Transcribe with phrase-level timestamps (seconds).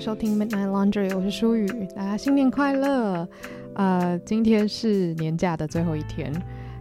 [0.00, 3.28] 收听 Midnight Laundry，我是舒雨，大家新年快乐！
[3.74, 6.32] 呃，今天是年假的最后一天。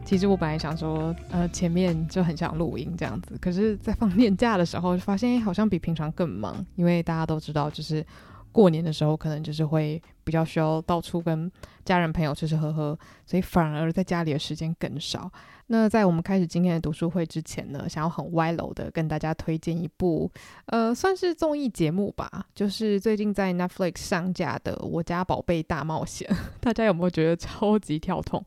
[0.05, 8.05] 其实我本来想说，呃，前面就很想录音这样子，可是，在放年假的时候，发现好像比平常更忙，因为大家都知道，就是。
[8.51, 11.51] 过年的时候，可能就是会比较需要到处跟
[11.85, 15.31] 家人朋友吃吃喝喝，所以反而在家里的时间更少。
[15.71, 20.29] 那在我们开始今天的读书会之前呢，想要很歪楼的跟大家推荐一部，
[20.65, 26.27] 呃，算是综艺节目吧，就是最近在 Netflix 上架的《我家宝贝大冒险》。
[26.59, 28.43] 大家有没有觉得超级跳痛？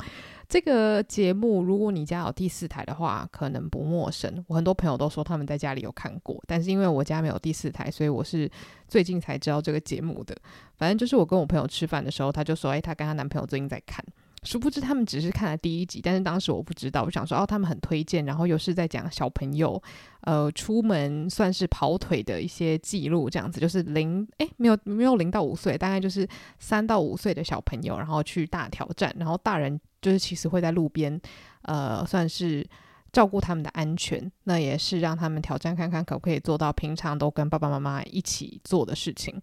[0.53, 4.45] 这个节目，如果你家有第四台的话，可能不陌生。
[4.49, 8.51] 我很多朋友都说他们在家里有看过，但是因为我家没有第四台，所以我是
[8.87, 10.37] 最近才知道这个节目的。
[10.77, 14.05] 反正就是我跟我朋友吃饭的时候，他就说：“哎，她跟她男朋友最近在看。”
[14.43, 17.03] 殊不知他们只是看了第一集，但是当时我不知道。
[17.05, 19.81] 我想说：“哦，他们很推荐，然后又是在讲小朋友，
[20.23, 31.21] 呃，出门算是跑腿的一些记录，这样子就是零，哎，没有没有零到五岁，大概就是三到五岁的小朋友，然后去大挑战，然后大人。”就是其实会在路边，
[31.63, 32.69] 呃，算是
[33.13, 39.41] 照顾他们的安全，那也是让他们挑战看看可不可以做到平常都跟爸爸妈妈一起做的事情。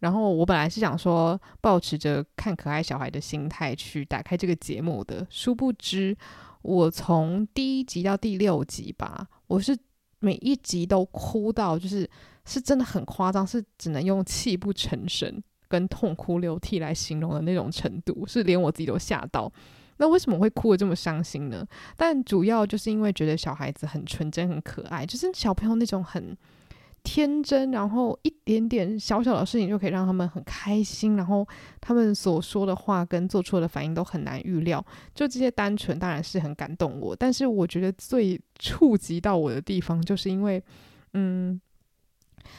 [0.00, 6.16] 然后我本来是想说，抱持着看可爱小孩的心态去打开这个节目的，殊不知
[6.62, 9.76] 我从第一集到第六集吧，我是
[10.20, 12.08] 每一集都哭到，就是
[12.44, 19.52] 是真的很夸张，是只能用泣不成声跟痛哭流涕来形容的那种程度，是连我自己都吓到。
[20.00, 21.66] 那为什么会哭得这么伤心呢？
[21.96, 26.36] 但主要就是因为觉得小孩子很纯真、很可爱，就是小朋友那种很
[27.10, 31.46] 天真，然后一点点小小的事情就可以让他们很开心，然后
[31.80, 34.84] 他们所说的话跟做出的反应都很难预料。
[35.14, 40.62] 就这些单纯当然是很感动我，但是我觉得最触及到我的地方，就是因为，
[41.14, 41.58] 嗯。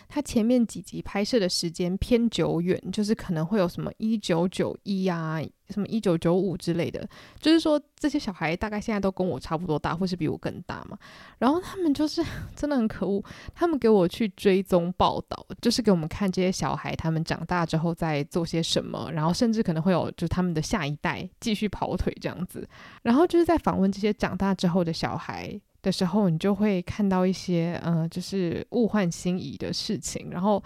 [0.08, 5.40] 他前面几集拍摄的时间偏久远，就是可能会有什么一九九一啊，
[5.70, 7.08] 什么一九九五之类的。
[7.40, 10.98] 就是说这些小孩大概现在都跟我差不多大，或是比我更大嘛。
[11.38, 12.24] 然后他们就是
[12.56, 13.24] 真的很可恶，
[13.54, 22.68] 他们给我去追踪报道，就是给我们看这些小孩他们长大之后在做些什么，然后甚至可能会有就他们的下一代继续跑腿这样子。
[23.04, 25.60] 然后就是在访问这些长大之后的小孩。
[25.82, 30.62] 的时候，你就会看到一些，嗯、呃，就是物换星移的事情，然后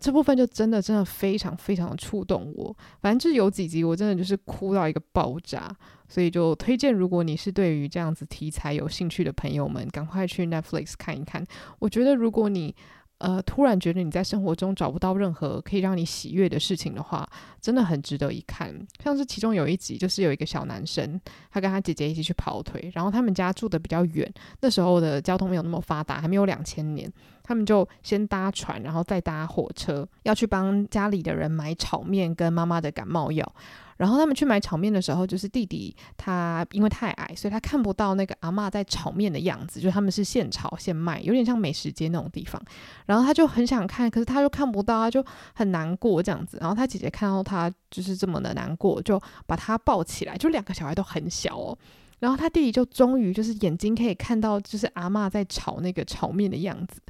[0.00, 2.76] 这部分就真的真的非常非常的触动我。
[3.00, 5.74] 反正就有几集，我真的就是哭到一个爆炸，
[6.08, 11.44] 所以就推荐，如果你是对于这样子题材有兴趣的朋友们，赶快去 Netflix 看一看。
[11.78, 12.74] 我觉得如果你
[13.18, 17.26] 呃，突然觉得你在生活中找不到任何可以让你喜悦的事情的话，
[17.60, 18.74] 真的很值得一看。
[19.02, 21.18] 像是其中有一集，就是有一个小男生，
[21.50, 27.10] 他跟他姐姐一起去跑腿，然后他们家住得比较远，那时候的交通没有那么发达，还没有两千年，
[27.42, 33.50] 他们就先搭船，然后再搭火车，要去帮家里的人买炒面跟妈妈的感冒药。
[33.96, 42.60] 然后他们去买炒面的时候，就是弟弟他因为太矮，所以他看不到那个阿嬷在炒面的样子，就他们是现炒现卖，有点像美食街那种地方。
[43.06, 45.24] 然后他就很想看，可是他又看不到，他就
[45.54, 46.58] 很难过这样子。
[46.60, 51.78] 然后他姐姐看到他就是这么的难过，就把他抱起来，就两个小孩都很小哦。
[52.18, 57.00] 然后他弟弟就终于就是眼睛可以看到，就是阿嬷在炒那个炒面的样子，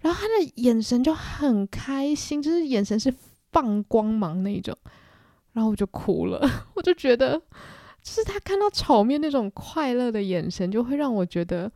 [0.00, 3.14] 然后他的眼神就很开心，就是眼神是
[3.52, 4.76] 放光芒那种。
[5.56, 6.46] 然后我就哭了，
[6.76, 7.40] 我就觉得，
[8.02, 11.72] 就是他看到炒面那种快乐的眼神，就会让我觉得，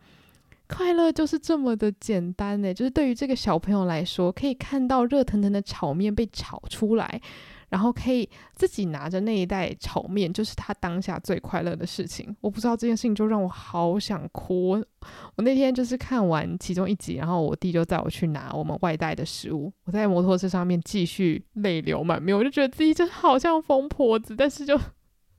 [0.68, 2.74] 快乐就是这么的简单呢。
[2.74, 7.22] 就是对于这个小朋友来说，可以看到热腾腾的炒面被炒出来。
[7.70, 12.36] 然后可以自己拿着那一袋炒面，就是他当下最快乐的事情。
[12.42, 14.72] 我不知道这件事情就让我好想哭。
[15.36, 19.72] 我那天就是看完其中一集，然后我弟就带我去拿我们外带的食物。
[19.84, 24.78] 我在摩托车上面继续泪流满面，我就觉得自己就好像疯婆子，但是就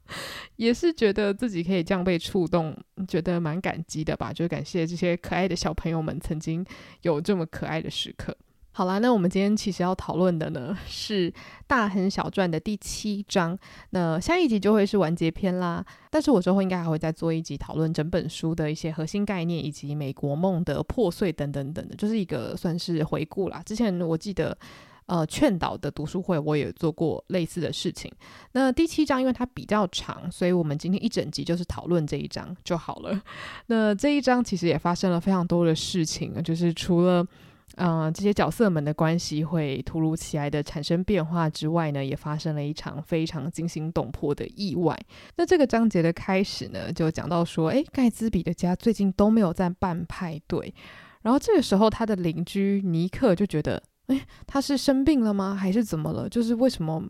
[0.55, 2.75] 也是觉得自己可以这样被触动，
[3.07, 4.33] 觉得蛮感激的吧。
[4.33, 6.65] 就感谢这些可爱的小朋友们曾经
[7.01, 8.35] 有这么可爱的时刻。
[8.73, 11.29] 好啦，那我们今天其实要讨论的呢 是
[11.67, 13.57] 《大亨小传》的第七章，
[13.89, 15.85] 那下一集就会是完结篇啦。
[16.09, 23.61] 但是我之后应该还会再做一集讨论整本书的一些核心概念，以及美国梦的破碎等等等的，就是一个算是回顾啦。
[23.65, 24.57] 之前我记得，
[25.05, 28.09] 呃，劝导的读书会我也做过类似的事情。
[28.53, 33.21] 那第七章因为它比较长，所以我们今天一整集就是讨论这一章就好了。
[33.67, 37.27] 那这一章其实也发生了非常多的事情，就是除了、
[37.75, 44.97] 呃，这些角色们的关系会突如其来的产生变化之外呢，也发生了一场非常惊心动魄的意外。
[45.37, 50.73] 那这个章节的开始呢，就讲到说，诶，盖茨比的家最近都没有在办派对，
[51.21, 55.55] 然后这个时候他的邻居尼克就觉得，诶，他是生病了吗？
[55.55, 56.27] 还是怎么了？
[56.27, 57.03] 就是为什么？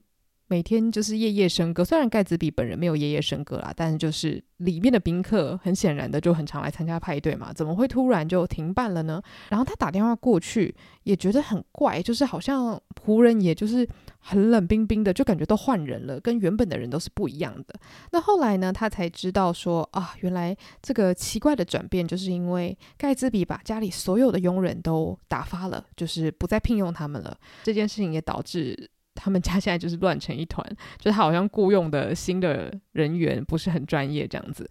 [0.51, 9.24] 每天就是夜夜笙歌，虽然盖茨比本人没有夜夜笙歌啦，但是就是里面的宾客很显然的就很常来参加派对嘛，怎么会突然就停办了呢？
[9.48, 13.88] 然后他打电话过去也觉得很怪，就是好像仆人也就是
[14.19, 17.74] 很冷冰冰的，就感觉都换人了，跟原本的人都是不一样的。
[18.12, 27.38] 那后来呢，他才知道说啊，原来这个奇怪的转变就是因为盖茨比把家里所有的佣人都打发了，就是不再聘用他们了。
[27.63, 28.92] 这件事情也导致。
[29.21, 30.65] 他们家现在就是乱成一团，
[30.97, 34.68] 就是他好像雇佣的新的人员不是很专业这样子。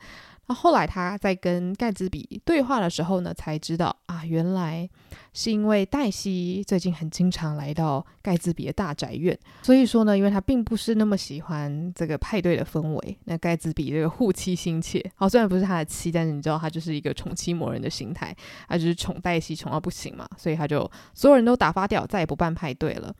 [0.46, 4.88] 那后来他在跟盖茨比对话的时候呢，才知道啊，原来
[5.32, 13.16] 是因为黛西最近很经常来到盖茨比的大宅院，所以说呢，因为他并不是那么喜欢这个派对的氛围。
[13.26, 18.34] 那盖茨比这个护妻心切，好，虽然不是他的妻，但是你知道他就是一个宠妻魔人的心态，
[18.68, 23.14] 他就是宠黛西宠到不行嘛，所以他就所有人都打发掉，再也不办派对了。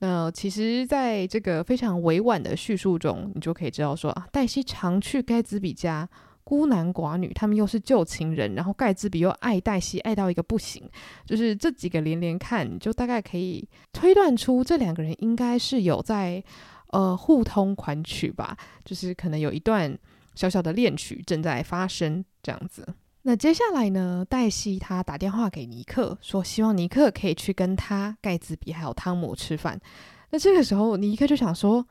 [0.00, 6.08] 那其实，在这个非常委婉的叙述中，你就可以知道说啊，黛西常去盖茨比家，
[6.44, 10.88] 孤男寡女，他们又是旧情人，然后盖茨比又爱黛西，爱到一个不行，
[11.26, 16.42] 就是这几个连连看，你就大概可以推断出这两个人应该是有在
[16.90, 19.98] 呃互通款曲吧，就是可能有一段
[20.36, 22.86] 小小的恋曲正在发生这样子。
[23.28, 29.78] 那接下来呢，黛西她打电话给尼克，说希望尼克可以去跟他盖茨比还有汤姆吃饭。
[30.30, 31.86] 那这个时候，尼克就想说，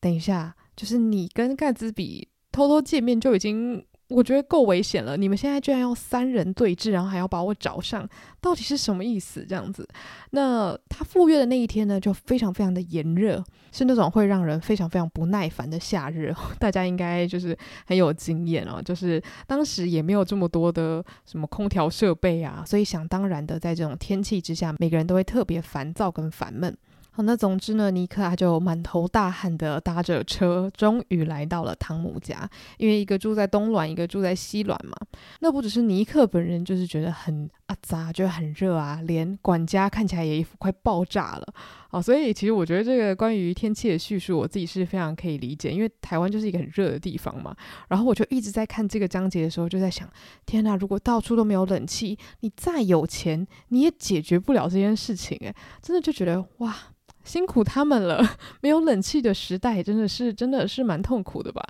[0.00, 3.86] 等一下，就是你跟盖茨比偷偷见面就已经。
[4.12, 8.08] 我觉得够危险了，你们现在居然要三人对峙，然后还要把我找上，
[8.40, 9.44] 到底是什么意思？
[9.48, 9.88] 这样子，
[10.30, 13.42] 那他赴约的那一天呢，就非常非常的炎热，
[13.72, 16.34] 是那种会让人非常非常不耐烦的夏日。
[16.60, 17.56] 大家应该就是
[17.86, 26.76] 很有经验哦，就是当时也没有这么多的什么空调设备啊，所以想当然的，在这种天气之下，每个人都会特别烦躁跟烦闷。
[27.14, 32.48] 好，那总之呢，尼克他就满头大汗的搭着车，终于来到了汤姆家。
[32.78, 34.96] 因为一个住在东卵，一个住在西卵嘛。
[35.40, 41.54] 那不只是尼克本人，就是觉得很阿杂，觉得很热啊，连管家看起来也一副快爆炸了。
[41.90, 47.54] 好，所以其实我觉得这个关于天气的叙述，我自己是非常可以理解，因为台湾就是一个很热的地方嘛。
[47.88, 50.08] 然后我就一直在看这个章节的时候，就在想，
[50.46, 55.36] 天哪，如果到处都没有冷气，你再有钱，你也解决不了这件事情。
[55.42, 56.74] 诶，真的就觉得哇。
[57.24, 58.20] 辛苦他们了，
[58.60, 61.62] 没有冷气的时代真的是真的是蛮痛苦的吧。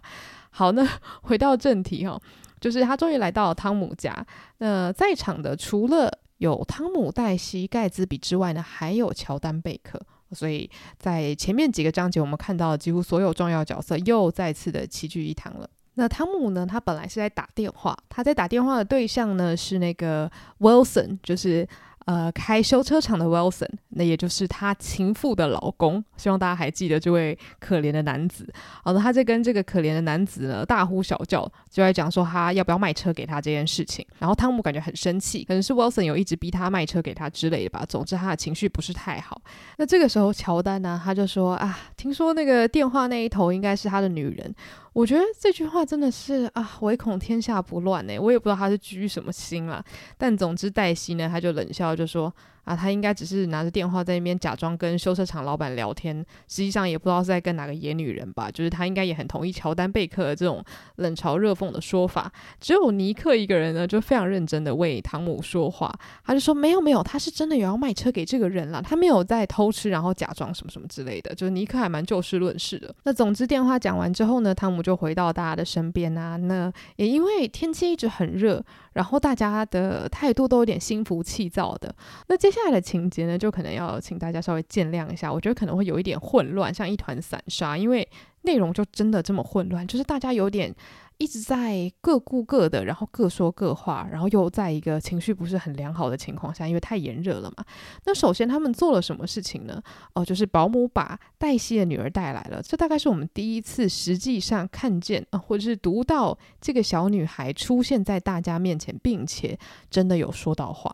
[0.50, 0.86] 好，那
[1.22, 2.20] 回到正题哈，
[2.60, 4.14] 就是他终于来到了汤姆家。
[4.58, 10.00] 那在场的除了有汤姆、黛西、盖茨比之外呢，还有乔丹贝克。
[10.32, 15.68] 所以在前面几个章节，我们看到几乎所有重要角色又再次的齐聚一堂了。
[15.94, 21.68] 那汤姆呢，他本来是在打电话，他在打电话的对象呢是那个 Wilson，就是。
[22.06, 26.04] 呃，开修车厂的 Wilson，那也就是他情妇的老公。
[26.16, 28.52] 希望大家还记得这位可怜的男子。
[28.82, 34.04] 好的，他在跟这个可怜的男子呢大呼小叫，就在讲说他要不要卖车给他这件事情。
[34.18, 37.84] 然后汤姆感觉很生气，可能是 Wilson 有一直逼他卖车给他之类的吧。
[37.88, 39.40] 总之他的情绪不是太好。
[39.78, 44.54] 那这个时候乔丹呢，他就说啊，听说那个电话那一头应该是他的女人。
[44.92, 48.18] 我觉得这句话真的是啊，唯恐天下不乱呢。
[48.18, 49.84] 我也不知道他是居什么心啦。
[50.16, 52.32] 但总之黛西呢，他就冷笑就说。
[52.64, 56.16] 啊，他应该只是拿着电话在那边假装跟修车厂老板聊天，
[56.48, 58.50] 实际上也不知道是在跟哪个野女人吧。
[58.50, 60.64] 就是他应该也很同意乔丹贝克的这种
[60.96, 62.30] 冷嘲热讽的说法。
[62.60, 65.92] 只有尼克一个人呢，就非常认真的为汤姆说话。
[66.24, 71.34] 他就说没有没有，他是真的有要卖车给这个人了，他没有在偷吃，然后假装什么什么之类的。
[71.34, 72.94] 就是尼克还蛮就事论事的。
[73.04, 76.36] 那总之电话讲完之后呢，汤姆就回到大家的身边啊。
[76.36, 78.62] 那也因为天气一直很热。
[78.92, 81.94] 然后大家的态度都有点心浮气躁的。
[82.28, 88.06] 那接下来的情节呢，就可能要请大家稍微见谅一下，我觉得可能会有一点混乱，像一团散沙，因为
[88.42, 90.74] 内容就真的这么混乱，就是大家有点。
[91.18, 97.64] 一直在各顾各的，然后各说各话，然后又在一个情绪不是很良好的情况下，因为太炎热了嘛。
[98.06, 99.80] 那首先他们做了什么事情呢？
[100.14, 102.60] 哦，就是保姆把黛西的女儿带来了。
[102.60, 109.56] 这大概是我们第一次实际上看见啊，或者是读到这个小女孩出现在大家面前，并且
[109.88, 110.92] 真的有说到话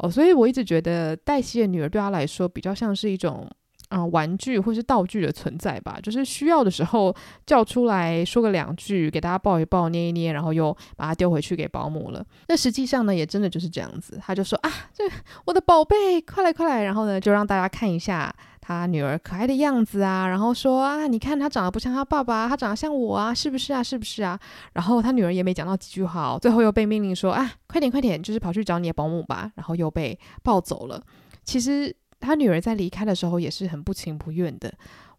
[0.00, 0.10] 哦。
[0.10, 3.48] 所以我一直觉得黛西的女儿对她来说比较像是一种。
[3.90, 7.12] 啊、玩具或是道具的存在吧，就是需要的时候
[7.44, 12.24] 叫出来说个两句，给大家抱一抱、捏一捏，然后又把它丢回去给保姆了。
[12.46, 14.16] 那实际上呢，也真的就是这样子。
[14.22, 15.02] 他就说啊，这
[15.44, 18.32] 我的宝贝，快来快来，然后呢，就让大家看一下
[18.70, 23.82] 他女儿可爱的样子啊，然后说啊，你看他长得不像他爸爸，他长得像我啊，是不是啊？
[23.82, 24.38] 是不是啊？
[24.74, 31.02] 然后他女儿也没讲到几句话，最后又被命令说啊，快点快点，就是跑去找你的保姆吧，然后又被抱走了。
[31.44, 31.94] 其实。
[32.22, 34.70] 他女儿在离开的时候也是很不情不愿的。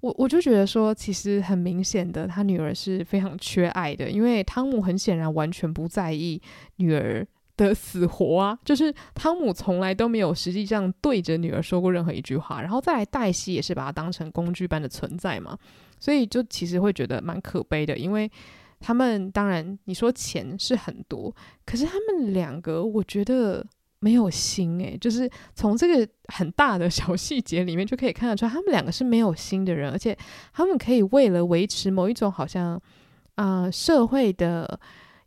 [0.02, 6.40] 我我就觉得说，其实很明显的，他女儿是非常缺爱的，因为汤姆很显然完全不在意
[6.76, 7.26] 女儿
[7.68, 15.58] 的死活啊，就是汤姆从来都没有实际上对着女儿说过任何一句话，然后再来黛西也是把他当成工具般的存在嘛，
[16.00, 18.30] 所以就其实会觉得蛮可悲的，因为
[18.80, 21.34] 他们当然你说钱是很多，
[21.66, 23.66] 可是他们两个我觉得。
[24.04, 30.18] 没有心诶，就是从这个很大的小细节里面就可以看得出来，他们两个是没有心的人，而且
[30.54, 32.82] 他们可以为了维持某一种好像
[33.36, 34.80] 啊、社会的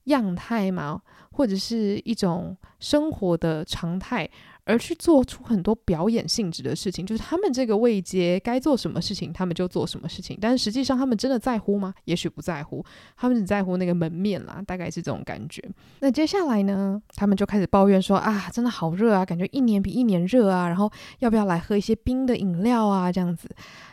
[0.07, 1.01] 样态嘛，
[1.35, 4.29] 或者是一种生活的常态。
[4.67, 10.39] 而去做出很多表演性质的事情，就是他们这个位阶该做什么事情，他们就做什么事情。
[10.41, 11.93] 但是实际上，他们真的在乎吗？
[12.07, 12.83] 也许不在乎，
[13.15, 15.63] 他们只在乎那个门面啦，大概是这种感觉。
[16.01, 20.67] 那接下来呢，他们就开始抱怨说啊，真的好热啊，感觉一年比一年热啊。
[20.67, 23.13] 然后要不要来喝一些冰的饮料啊？
[23.13, 23.47] 这样子。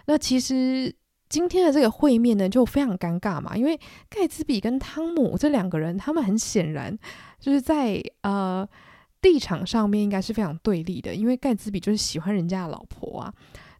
[0.05, 0.95] 那其实
[1.27, 3.77] 今天的这个会面呢，就非常尴尬嘛，因为
[4.09, 6.97] 盖茨比跟汤姆这两个人，他们很显然
[7.41, 8.65] 就是在呃。
[9.23, 13.31] 立场上面应该是非常对立的，因为盖茨比就是喜欢人家的老婆啊。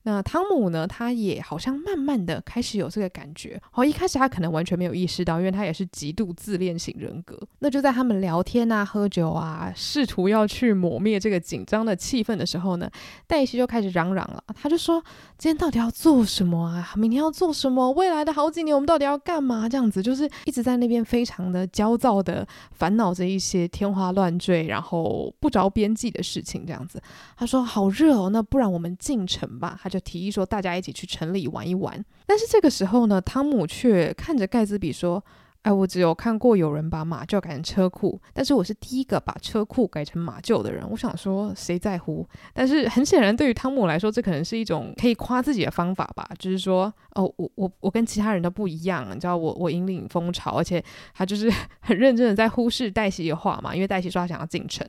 [0.03, 0.87] 那汤姆呢？
[0.87, 3.61] 他也好像慢慢的开始有这个感觉。
[3.69, 7.39] 好，一开始他可能完全没有意识到，因为他也是极度自恋型人格。
[7.59, 12.89] 那就在他们聊天啊、喝酒啊，试图要去抹灭这个紧张的气氛的时候呢，
[13.27, 14.43] 黛西就开始嚷嚷了。
[14.55, 15.03] 他就说
[15.37, 16.93] ：“今天到底要做什么啊？
[16.95, 17.91] 明天要做什么？
[17.91, 26.65] 未来的好几年我们到底要干嘛？”这样子就是一直在那边非常的焦躁的烦恼着一些天花乱坠，然后不着边际的事情。
[26.65, 26.99] 这样子，
[27.37, 32.03] 他说：“好热哦，那不然我们进城吧。”就提议说，大家一起去城里玩一玩。
[32.25, 35.23] 但是这个时候呢，汤姆却看着盖茨比说
[35.63, 42.25] ：“哎，我只有看过有人把马厩改成车库，但是我是第一个把车库改成马厩的人。”我想说，谁在乎？
[42.53, 46.27] 但是很显然，对于汤姆来说，这可能是一种可以夸自己的方法吧。
[46.39, 50.83] 就是说，哦，我我我跟其他人都不一样，你知道，我我引领风潮，而且
[51.13, 54.87] 他就是 很认真的在忽视黛西的话嘛，因为黛西说他想要进城，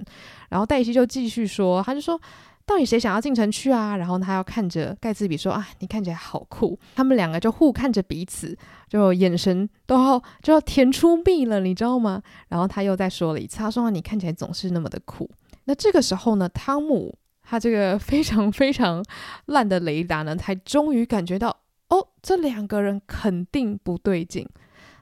[0.49, 2.19] 然后黛西就继续说，他就说。
[2.65, 3.97] 到底谁想要进城去啊？
[3.97, 8.57] 然后他要看着盖茨比说：“啊，你看起来好酷。”他们两个就互看着彼此，
[8.89, 12.23] 就眼神都要就要甜出蜜了，你知道吗？
[12.49, 15.29] 然后他又再说了一次：“他说你看起来总是那么的酷。”
[15.65, 19.05] 那这个时候呢，汤姆他这个非常非常
[19.47, 21.57] 烂的雷达呢，才终于感觉到
[21.89, 24.49] 哦，这两个人肯定不对劲。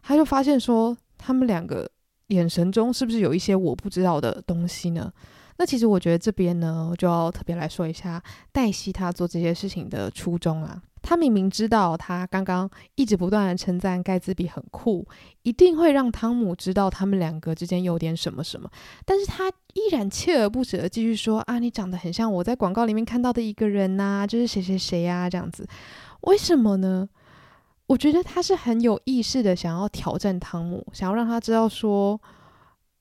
[0.02, 1.88] 他就发现说，他们两个
[2.28, 5.12] 眼神中是不是有一些我不知道的东西呢？
[5.60, 10.80] 那其实我觉得这边呢，就要特别来说一下黛西她做这些事情的初衷啊。
[11.02, 15.06] 她明明知道，她刚刚一直不断的称赞盖茨比很酷，
[15.42, 18.70] 一定会让汤姆知道他们两个之间有点什么什么，
[19.04, 25.68] 但是她依然锲而不舍的继续说啊，你长得很像我在广告里面看到的一个人呐、就是谁谁谁呀，这样子。
[26.22, 27.06] 为什么呢？
[27.88, 32.18] 我觉得他是很有意识的想要挑战汤姆，想要让他知道说。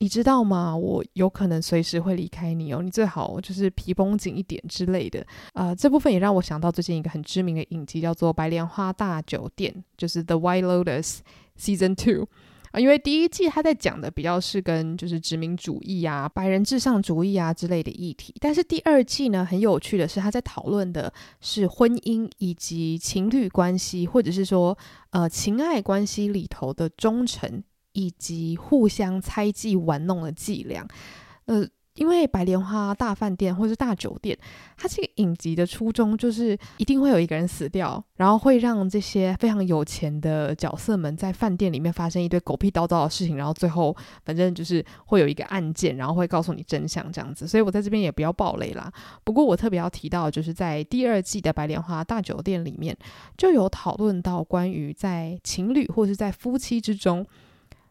[0.01, 0.74] 你知道吗？
[0.74, 5.25] 我有可能随时会离开你哦，你最好就是皮绷紧一点之类的。
[5.53, 11.18] 呃，这部分也让我想到最近一个很知名的影集，叫做《白莲花大酒店》，就是《The White Lotus
[11.60, 12.24] Season Two》
[12.72, 12.79] 啊。
[12.79, 24.77] 因为第一季他在讲的比较是跟就是殖民主义啊、白人至上主义啊之类的议题，但是第二季呢，很有趣的是他在讨论的是婚姻以及情侣关系，或者是说
[25.10, 27.62] 呃情爱关系里头的忠诚。
[28.00, 30.88] 以及互相猜忌玩弄的伎俩，
[31.48, 34.38] 呃，因为白莲花大饭店或是大酒店，
[34.77, 47.46] 它这个影集的初衷就是一定会有一个人死掉，然后会让这些非常有钱的角色们在饭店里面发生一堆狗屁叨叨的事情，然后最后反正就是会有一个案件，然后会告诉你真相这样子。
[47.46, 48.89] 所以我在这边也不要爆雷啦。
[49.25, 52.96] 不过我特别要提到，就是在第二季的白莲花大酒店里面，
[53.36, 57.27] 就有讨论到关于在情侣或是在夫妻之中。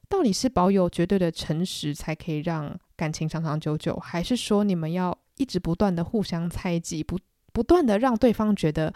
[0.09, 7.19] 到底是保有绝对的诚实才可以让感情长长久久，还是说你们要一直不断的互相猜忌，不
[7.53, 8.93] 不断的让对方觉得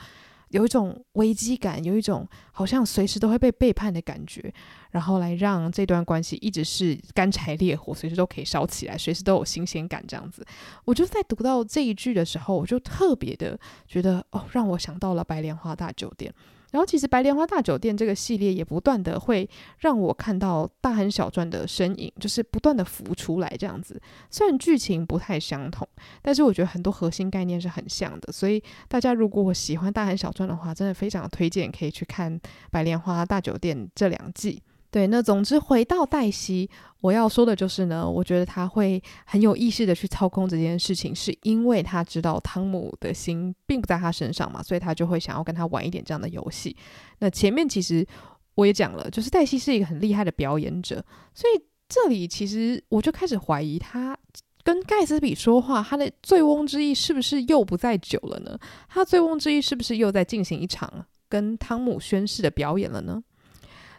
[0.49, 4.52] 有一种危机感，有一种好像随时都会被背叛的感觉，
[4.90, 10.45] 然后来让这段关系一直是干柴烈火，随时都可以烧起来，随时都有新鲜感这样子。
[10.85, 16.33] 我就在读到这一句的时候，我就特别的觉得哦，让我想到了白莲花大酒店。
[16.73, 19.49] 然后，其实《白莲花大酒店》这个系列也不断的会
[19.79, 24.00] 让我看到大亨小传的身影，就是不断的浮出来这样子。
[24.31, 25.87] 虽然剧情不太相同，
[26.23, 28.33] 但是我觉得很多核心概念是很像的。
[28.33, 34.62] 所以大家如果喜欢大亨小传的话，真的非常推荐可以去看《白莲花大酒店》这两季。
[34.92, 36.68] 对，那总之回到黛西，
[37.00, 46.76] 我要说的就是呢，我觉得他会很有意识的去操控这件事情，是因为他知道汤姆的心并不在他身上嘛，所以他就会想要跟他玩一点这样的游戏。
[47.20, 48.06] 那前面其实
[48.54, 54.14] 我也讲了，就是黛西是一个很厉害的表演者，所以这里其实我就开始怀疑他
[54.62, 58.58] 跟盖茨比说话，他的醉翁之意是不是又不在酒了呢？
[58.90, 63.22] 他醉翁之意是不是又在进行一场跟汤姆宣誓的表演了呢？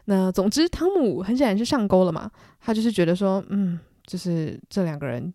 [0.06, 2.30] 那总之，汤姆很显然是上钩了嘛，
[2.60, 5.34] 他就是觉得说，嗯，就是这两个人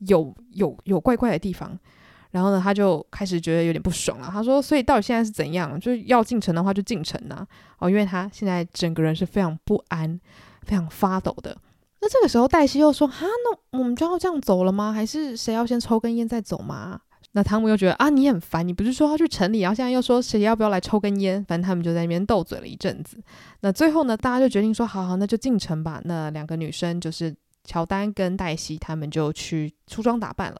[0.00, 1.78] 有有有怪怪的地方，
[2.30, 4.28] 然后呢，他就开始觉得有点不爽了。
[4.30, 5.78] 他说，所以到底现在是怎样？
[5.80, 7.46] 就是要进城的话就进城呐，
[7.78, 10.20] 哦，因为他现在整个人是非常不安、
[10.62, 11.56] 非常发抖的。
[12.02, 14.92] 那这个时候，黛西又说，哈，那我们就要这样走了吗？
[14.92, 17.00] 还是谁要先抽根烟再走吗？
[17.32, 21.44] 那汤姆又觉得啊，你很烦，你不是说要去城里，然后现在又说谁要不要来抽根烟？
[21.44, 23.22] 反正他们就在那边斗嘴了一阵子。
[23.60, 26.00] 那最后呢，大家就决定说，好好，那就进城吧。
[26.04, 27.34] 那两个女生就是
[27.64, 30.58] 乔丹跟黛西，他们就去梳妆打扮了。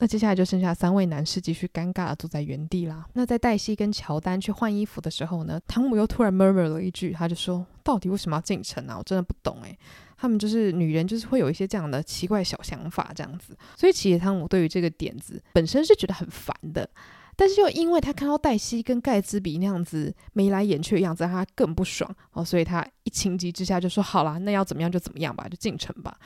[0.00, 3.04] 那接下来就剩下三位男士继续尴尬的坐在原地啦。
[3.14, 8.96] 那在黛西跟乔丹去换衣服的时候呢，汤姆又突然 murmur 了一句，他就说：“到底为什么要进城啊？
[8.98, 9.76] 我真的不懂诶。”
[10.20, 13.56] 他们就是女人，就是会有一些这样的奇怪小想法，这样子。
[13.76, 16.90] 所以其实汤姆对于这个点子本身是觉得很烦的，
[17.36, 26.18] 但是又因为他看到黛西跟盖茨比那样子眉来眼去的样子，他更不爽哦，所以他一情急之下就说：“好啦，那要怎么样就怎么样吧，就进城吧。”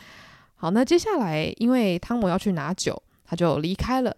[0.56, 4.16] 好，那接下来因为汤姆要去拿酒，他就离开了。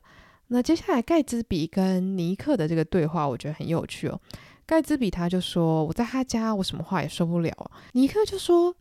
[0.49, 4.21] 那接下来盖茨比跟尼克的这个对话，我觉得很有趣哦。
[4.67, 7.53] 盖茨比他就说：“我在他家，我什么话也说不了。”
[7.93, 8.73] 尼克就说。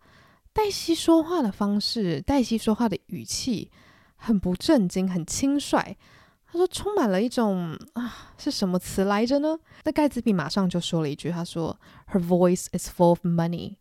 [0.53, 3.71] 黛西说话的方式，黛西说话的语气
[4.15, 5.97] 很不正经，很轻率。
[6.45, 9.57] 他说充满了一种啊，是什么词来着呢？
[9.85, 11.75] 那盖茨比马上就说了一句，他说
[12.11, 13.77] ：“Her voice is full of money。”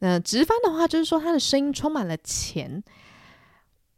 [0.00, 2.84] 那直翻的话就是说他的声音充满了钱。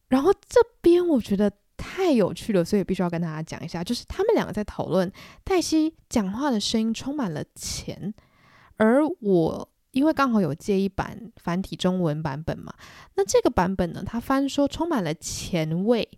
[0.06, 5.10] 然后这边我觉得太有趣了，所以必须要跟大家讲一下，就是他们两个在讨论
[5.42, 8.14] 黛西讲话的声音充满了钱，
[8.76, 9.71] 而我。
[9.92, 12.72] 因为刚好有借一版繁体中文版本嘛，
[13.14, 16.08] 那这个版本呢，它翻说充满了前卫，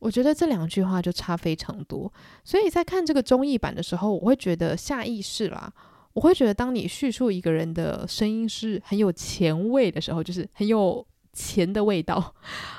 [0.00, 2.12] 我觉得这两句话就差非常多。
[2.44, 5.72] 所以在看这个中译版的时候，我会觉得下意识啦，
[6.12, 12.34] 我会觉得当你叙述一个人的声音是很有前卫的时候，就是很有钱的味道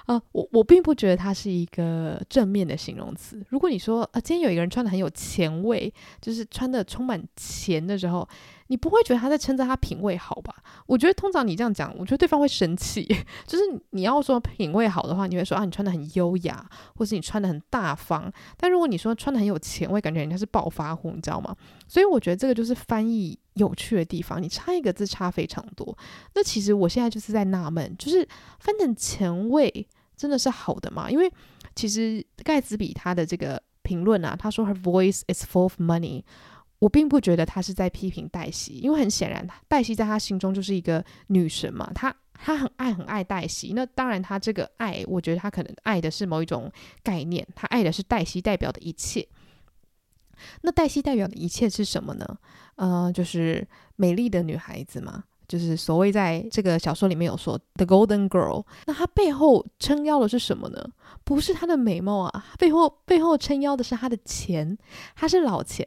[0.06, 0.22] 啊。
[0.34, 3.44] 我我并不觉得它是一个正面的形容词。
[3.50, 8.28] 如果你说啊，今天有一个人穿得很有钱味，就是穿得充满钱的时候。
[8.68, 10.54] 你不会觉得他在称赞他品味好吧？
[10.86, 13.04] 我觉得通常你这样讲，我觉得对方会生气。
[13.48, 18.32] 就是你要说品味好的话，你会说啊，你穿得很优雅，或是你穿得很大方。
[18.58, 21.56] 但如果你说穿得很有钱，我会感觉人家是暴发户，你知道吗？
[21.88, 25.98] 所以我觉得这个就是翻译有趣的地方，你差一个字差非常多。
[26.36, 28.28] 那其实我现在就是在纳闷，就是
[28.60, 31.10] 翻成钱味真的是好的吗？
[31.10, 31.32] 因为
[31.76, 36.24] 其实盖茨比他的这个评论啊，他说 Her voice is full of money。
[36.80, 43.74] 我并不觉得他是在批评黛西，因为很显然，黛西在他心中就是一个女神嘛，他他很爱很爱黛西。
[43.74, 49.28] 那当然，他这个爱，我觉得他可能爱的是某一种概念，他爱的是黛西代表的一切。
[50.62, 52.38] 那黛西代表的一切是什么呢？
[52.76, 55.24] 呃，就是美丽的女孩子嘛。
[55.48, 60.92] 就是所谓在这个小说里面有说 The Golden Girl，那她背后撑腰的是什么呢？
[61.24, 64.78] 不是她的美貌啊，背后背后撑腰的是她的钱，
[65.16, 65.86] 她是老钱，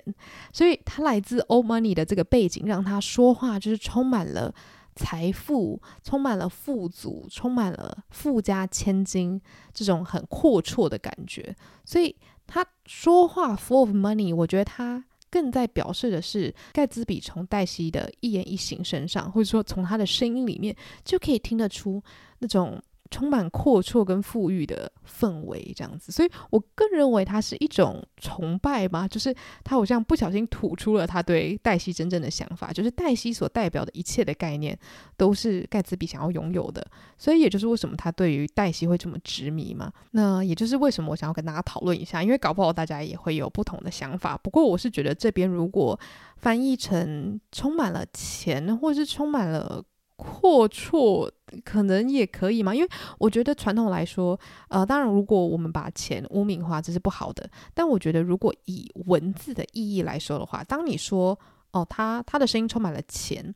[0.53, 4.55] 所以她来自 Old Money 的这个背景，让她说话就是充满了
[4.95, 9.41] 财富，充满了富足，充满了富家千金
[9.75, 15.05] 这种很阔绰的感觉，所以她说话 full of money，我觉得她。
[15.31, 22.03] 更在表示的是，盖茨比从黛西的一言一行身上，或者说从他的声音里面，就可以听得出
[22.39, 22.83] 那种。
[23.11, 34.79] 充满阔绰跟富裕的氛围，这样子，所以我更认为它是一种崇拜嘛，就是他好像不小心吐出了他对黛西真正的想法，就是黛西所代表的一切的概念
[35.17, 36.87] 都是盖茨比想要拥有的，
[37.19, 39.93] 所以也就是为什么他对于黛西会这么执迷嘛。
[40.13, 44.39] 那也就是为什么我想要跟大家讨论一下，因为搞不好大家也会有不同的想法。
[44.39, 45.99] 不过我是觉得这边如果
[46.37, 49.83] 翻译成充满了钱，或是充满了。
[50.21, 51.31] 阔绰
[51.65, 57.49] 可能也可以嘛，因为我觉得传统来说，呃，当然如果我们把钱污名化，这是不好的。
[57.73, 61.37] 但我觉得如果以文字的意义来说的话，当你说
[61.73, 63.55] 哦，他他的声音充满了钱，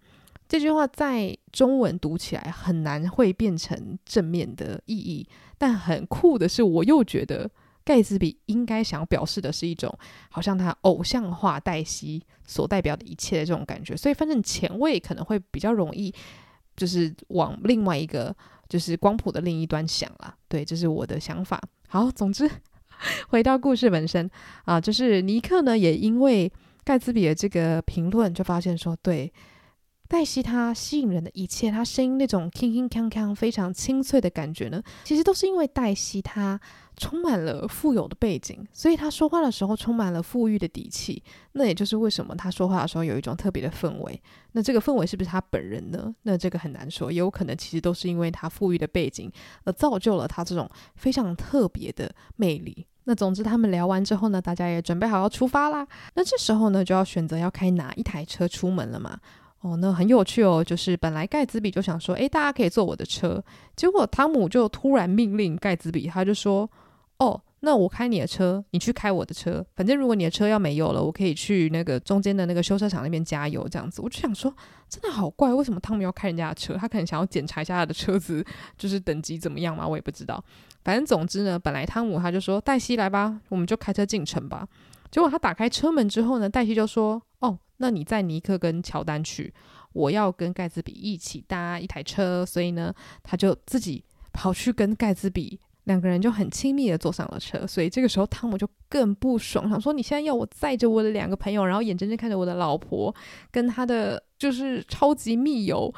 [0.48, 5.28] 这句话在中文读起来很难会变成正面的意义。
[5.58, 7.50] 但很酷的是，我又觉得
[7.84, 9.96] 盖茨比应该想表示的是一种
[10.30, 16.12] 好像他偶像化黛西所代表的一切的这种感觉，所以反正前卫可能会比较容易。
[16.76, 18.34] 就是往另外一个
[18.68, 20.36] 就是光谱的另一端想啦。
[20.48, 21.60] 对，这是我的想法。
[21.88, 22.50] 好，总之
[23.28, 24.30] 回到故事本身
[24.64, 26.50] 啊，就是尼克呢也因为
[26.84, 29.32] 盖茨比的这个评论，就发现说，对。
[30.14, 36.60] 黛西她吸引人的一切，她声音那种铿铿锵锵、非常清脆的感觉呢，其实都是因为黛西她
[36.96, 41.20] 充满了富有的背景，所以她说话的时候充满了富裕的底气。
[41.54, 44.22] 那也就是为什么她说话的时候有一种特别的氛围。
[44.52, 46.14] 那这个氛围是不是她本人呢？
[46.22, 49.28] 那这个很难说，也有可能其实都是因为她富裕的背景
[49.64, 52.86] 而造就了她这种非常特别的魅力。
[53.02, 55.84] 那总之他们聊完之后呢，大家也准备好要出发啦。
[56.14, 59.18] 那这时候呢，就要选择要开哪一台车出门了嘛。
[59.64, 63.42] 哦，那很有趣哦，就是本来盖茨比就想说，诶，大家可以坐我的车，
[63.74, 66.70] 结果汤姆就突然命令盖茨比，他就说，
[67.16, 74.02] 哦，那我开你的车，你去开我的车，反正如果你的车要没油了，我可以去那个中间的那个修车厂那边加油，这样子。
[74.02, 74.54] 我就想说，
[74.90, 76.74] 真的好怪，为什么汤姆要开人家的车？
[76.74, 78.44] 他可能想要检查一下他的车子
[78.76, 80.44] 就是等级怎么样嘛，我也不知道。
[80.84, 84.68] 反正总之呢，本来汤姆他就说，黛西来吧，我们就开车进城吧。
[85.10, 87.22] 结果他打开车门之后呢，黛西就说，
[87.84, 89.52] 那你在尼克跟乔丹去，
[89.92, 92.90] 我要跟盖茨比一起搭一台车，所以呢，
[93.22, 97.66] 他就自己跑去跟盖茨比两个人就很亲密的坐上了车。
[97.66, 103.14] 所以这个时候汤姆就更不爽，想说你现在要我载着我的两个朋友，然后眼睁睁看着我的老婆
[103.50, 105.92] 跟他的就是超级密友，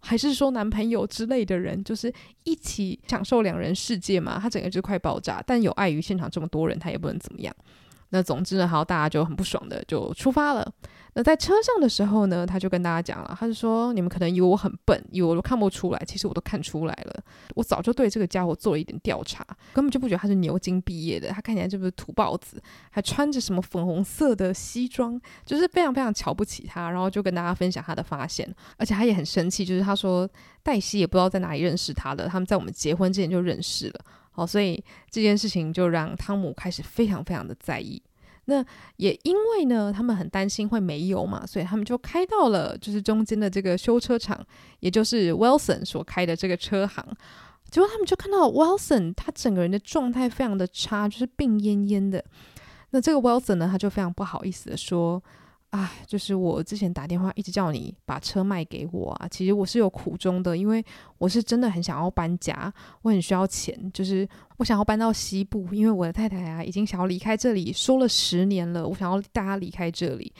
[0.00, 2.12] 还是说男朋友之类的人，就是
[2.44, 4.38] 一起享受两人世界嘛？
[4.38, 7.56] 他整个就快爆炸，但有碍于现场这么多人，他也不能怎么样。
[8.10, 10.70] 那总之呢，好，大家就很不爽的就出发了。
[11.14, 17.22] 那在车上的时候呢，他就跟大家讲了，他就说：“你们可能以为我很笨，以为我都看不出来，其实我都看出来了。
[17.56, 21.30] 我早就对这个家伙做了一点调查，根本就不觉得他是牛津毕业的。
[21.30, 26.88] 他看起来就是土包子，还穿着什么粉红色的西装，就是非常非常瞧不起他。
[26.90, 30.28] 然后就跟大家分享他的发现，而且他也很生气，就是他说
[30.62, 34.00] 黛西也不知道在哪里认识他的，他们在我们结婚之前就认识了。
[34.30, 38.00] 好，所以这件事情就让汤姆开始非常非常的在意。”
[38.46, 38.64] 那
[38.96, 44.38] 也因为呢，他们很担心会没油嘛，所以他们就开到了就是中间的这个修车厂，
[44.80, 47.04] 也就是 Wilson 所开的这个车行。
[47.70, 52.24] 结果他们就看到 Wilson 他整个人的状态非常的差，就是病恹恹的。
[52.90, 55.22] 那这个 Wilson 呢，他就非常不好意思的说。
[55.70, 60.84] 啊，就是我之前打电话一直叫你把车卖给我啊，其实我是有苦衷的，因为
[61.16, 64.28] 我是真的很想要搬家，我很需要钱，就是
[64.60, 70.32] 我想要搬到西部，因为我的太太啊已经想要离开这里，说了十年了，我想要大家离开这里。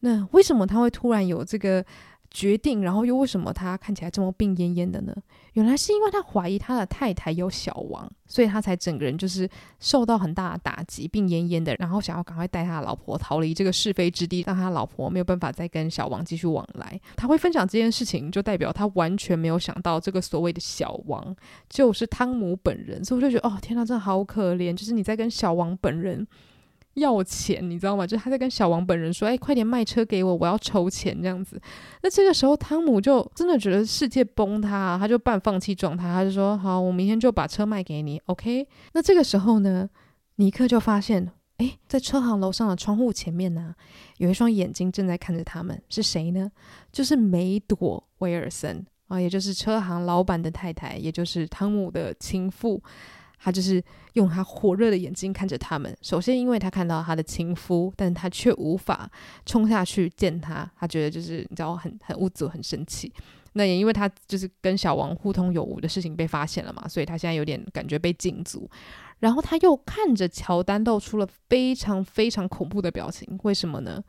[0.00, 1.82] 那为什么他会突然有这个？
[2.30, 5.14] 决定，然后又为什么他看起来这么病恹恹的呢？
[5.58, 9.48] 原来是因为他怀疑他的太太有小王，所以他才整个人就是
[9.80, 17.00] 受到很大的打击，病恹恹的，然后想要赶快带他老婆逃离这个是非之地，让他老婆没有办法再跟小王继续往来。
[17.16, 21.34] 他会分享这件事情，就代表他完全没有想到这个所谓的小王
[21.68, 26.24] 就是汤姆本人，所以我就觉得哦，天哪，真的好可怜，就是你在跟小王本人。
[26.98, 28.06] 要钱，你知道吗？
[28.06, 31.60] 就是他在跟小王本人说：“哎，快点卖车给我，我要筹钱。”这样子。
[32.02, 39.88] 那这个时候，汤姆就真的觉得世界崩塌，他就半放弃状态，他就说：“好，我明天就把车卖给你，OK？” 那这个时候呢，
[40.36, 43.74] 尼克就发现，哎，在车行楼上的窗户前面呢，
[44.18, 46.50] 有一双眼睛正在看着他们，是谁呢？
[46.92, 52.82] 就是梅朵威尔森啊，也就是车行老板的太太，也就是汤姆的情妇。
[53.38, 53.82] 他就是
[54.14, 55.96] 用他火热的眼睛看着他们。
[56.02, 59.10] 首先，因为他看到他的情夫，但他却无法
[59.46, 60.68] 冲下去见他。
[60.76, 63.12] 他觉得就是你知道很很无助，很生气。
[63.54, 68.68] 那也因为他就是跟小王互通有无的事情被发现了嘛，所以他现在有点感觉被禁足。
[69.20, 73.38] 然后他又看着乔丹，露出了非常非常恐怖的表情。
[73.44, 74.02] 为什么呢？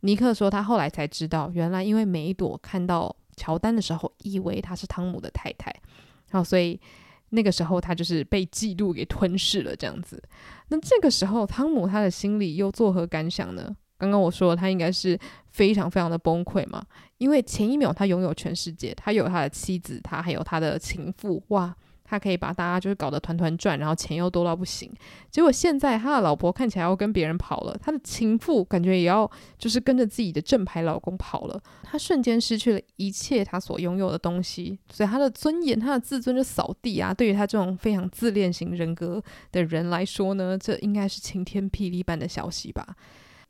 [0.00, 5.74] 尼克说他后来才知道，原来因为梅朵看到乔丹的时候，以为他是汤姆的太太，
[6.30, 6.80] 然后所以。
[7.36, 10.20] 那个时候，他就是被嫉妒给吞噬了，这样子。
[10.68, 13.76] 那这个时候，汤姆他的心里又作何感想呢？
[13.98, 15.18] 刚刚我说他应该是
[15.52, 16.84] 非常非常的崩溃嘛，
[17.18, 21.76] 因为前一秒他拥有全世界，他有他的妻子，他还有他的情妇，哇！
[22.08, 24.90] 他可以把大家就是搞得团团转，然后钱又多到不行。
[25.30, 31.60] 结果现在他的老婆看起来要跟别人跑了，他的情妇感觉也要就是跟着自己的正牌老公跑了。
[31.82, 37.12] 他瞬间失去了一切他所拥有的东西，所以他的尊严、他的自尊就扫地啊！
[37.12, 42.96] 对于他这种非常自恋型人格的人来说呢，这应该是晴天霹雳般的消息吧。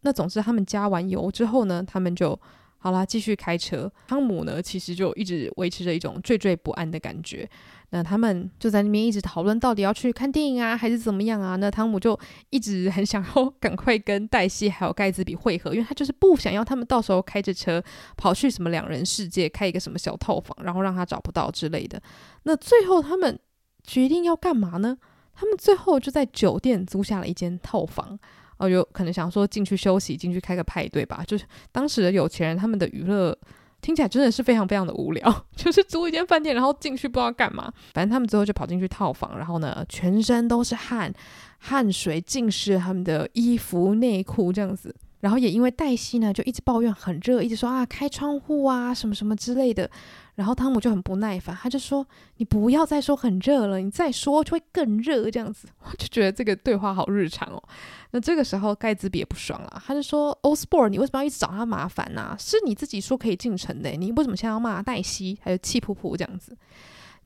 [0.01, 2.39] 那总之，他们加完油之后呢，他们就。
[2.79, 3.91] 好啦，继续开车。
[4.07, 7.49] 汤姆呢，其实就一直维持着一种惴惴不安的感觉。
[7.91, 11.57] 那他们就在那边一直讨论到底要去看电影啊，还是怎么样啊？
[11.57, 12.19] 那汤姆就
[12.51, 17.83] 一直很想要 赶快跟黛西还有盖茨比会合，因为他就是不想要他们到时候开着车
[18.17, 22.01] 跑去什么两人世界开一个什么小套房，然后让他找不到之类的。
[22.43, 23.39] 那最后他们
[23.85, 24.97] 决定要干嘛呢？
[25.33, 28.19] 他们最后就在酒店租下了一间套房。
[28.59, 31.23] 哦，有可能想说进去休息，进去开个派对吧。
[31.27, 33.39] 就是当时的有钱人，他们的娱乐
[33.87, 37.73] 听起来真的是非常非常的无聊， 就是租一间饭店，然后进去不知道干嘛。
[37.95, 41.15] 反正他们最后就跑进去套房，然后呢，全身都是汗，
[41.61, 44.93] 汗水浸湿他们的衣服内裤这样子。
[45.21, 49.89] 然后也因为黛西呢，就一直抱怨很热，一直说啊，开窗户啊，什么什么之类的。
[50.37, 57.63] 然后汤姆就很不耐烦，他就说：“你不要再说很热了，你再说就会更热。”这样子， 我就觉得这个对话好日常哦。
[58.11, 62.37] 那这个时候盖茨比也不爽了，他就说：“Osborne，你为什么要一直找他麻烦呢、啊？
[62.39, 66.57] 是你自己说可以进城的，你为什么现在要骂黛西，还有气噗噗这样子？”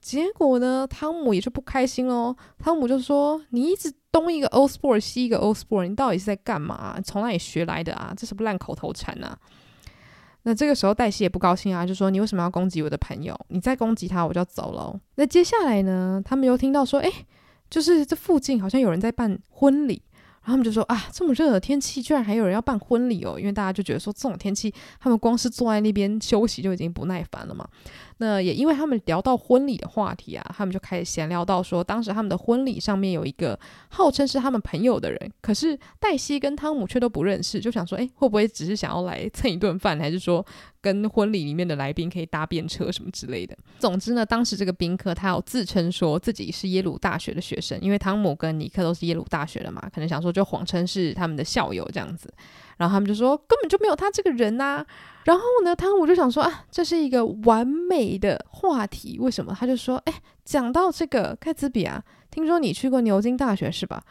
[0.01, 2.35] 结果呢，汤姆也就不开心喽。
[2.59, 6.99] 汤姆就说：“你一直东一个 Osborne，西一个 Osborne，你到底是在干嘛？
[7.05, 8.15] 从哪里学来的啊？
[8.17, 9.37] 这是不烂口头禅啊？”
[10.43, 13.39] 那这个时候，黛西也不高兴啊，就说：“你为什么要攻击我的朋友？
[13.49, 17.13] 你再攻击他，我就要走了。”那接下来呢，他们又听到说：“诶，
[17.69, 20.03] 就是这附近好像有人在办婚礼。”
[20.43, 27.69] 然后他们就说：“啊，这么热的天气，居然还有人要办婚礼哦！”因为大家就觉得说，这种天气，他们光是坐在那边休息就已经不耐烦了嘛。
[28.23, 40.45] 那也因为他们聊到婚礼的话题啊，他们就开始闲聊到说，当时他们的婚礼上面有一个号称是他们朋友的人，可是黛西跟汤姆却都不认识，就想说，诶，会不会只是想要来蹭一顿饭，还是说
[40.83, 43.57] 跟婚礼里面的来宾可以搭便车什么之类的？
[43.79, 52.31] 总之呢，当时这个宾客他有自称说自己是耶鲁大学的学生，因为汤姆跟尼克都是耶鲁大学的嘛，可能想说就谎称是他们的校友这样子。
[52.81, 54.83] 然后他们就说根本就没有他这个人呐、
[55.27, 59.19] 然后呢，汤姆就想说啊，这是一个完美的话题。
[59.21, 59.55] 为什么？
[59.55, 60.15] 他就说，哎，
[60.47, 64.03] 讲到这个盖茨比啊，听说你去过牛津大学是吧？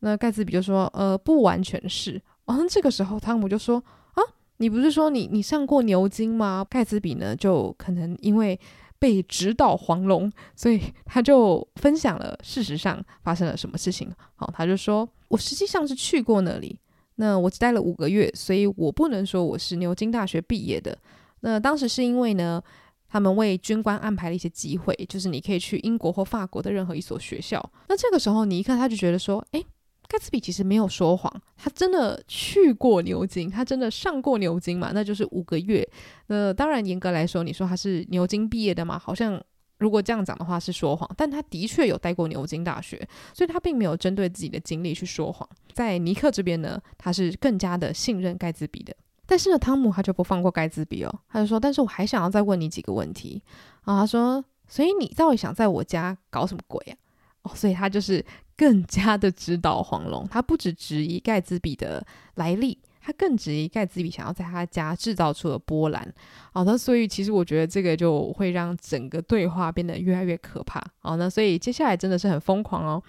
[0.00, 2.20] 那盖茨比就说，呃，不完全是。
[2.44, 4.22] 然后这个时候汤姆就说，啊，
[4.58, 6.62] 你不是说你你上过牛津吗？
[6.68, 8.60] 盖茨比呢，就可能因为
[8.98, 14.12] 被直捣黄龙，所以他就分享了事实上发生了什么事情。
[14.36, 16.78] 好，他就说我实际上是去过那里。
[17.20, 20.96] 那我只待了五个月，所以我不能说我是牛津大学毕业的。
[21.40, 22.62] 那当时是因为呢，
[23.08, 27.60] 他们为军官安排了一些机会，就是你可以去英国或法国的任何一所学校。
[27.88, 29.66] 那这个时候，尼克他就觉得说，诶，
[30.08, 34.92] 盖茨比其实没有说谎，他真的去过牛津，他真的上过牛津嘛？
[34.94, 35.86] 那就是五个月。
[36.28, 38.98] 那当然，严格来说，你说他是牛津毕业的嘛？
[38.98, 39.42] 好像。
[39.78, 45.48] 如果这样讲的话是说谎，但他的确有待过牛津大学，所以他并没有针对自己的经历去说谎。
[45.72, 48.94] 在尼克这边呢，他是更加的信任盖茨比的。
[49.24, 53.42] 但是呢，汤姆他就不放过盖茨比哦，他就说：“但是我还想要再问你几个问题。”
[53.84, 56.96] 然后他说：“所以你到底想在我家搞什么鬼啊？”
[57.42, 58.24] 哦，所以他就是
[58.56, 62.78] 更加的直捣黄龙，他不只质疑盖茨比的来历。
[63.08, 66.06] 他更质疑盖茨比想要在他家制造出了波澜，
[66.52, 73.02] 好，那所以其实我觉得这个就会让整个对话变得越来越可怕，好，那所以接下来真的是很疯狂哦。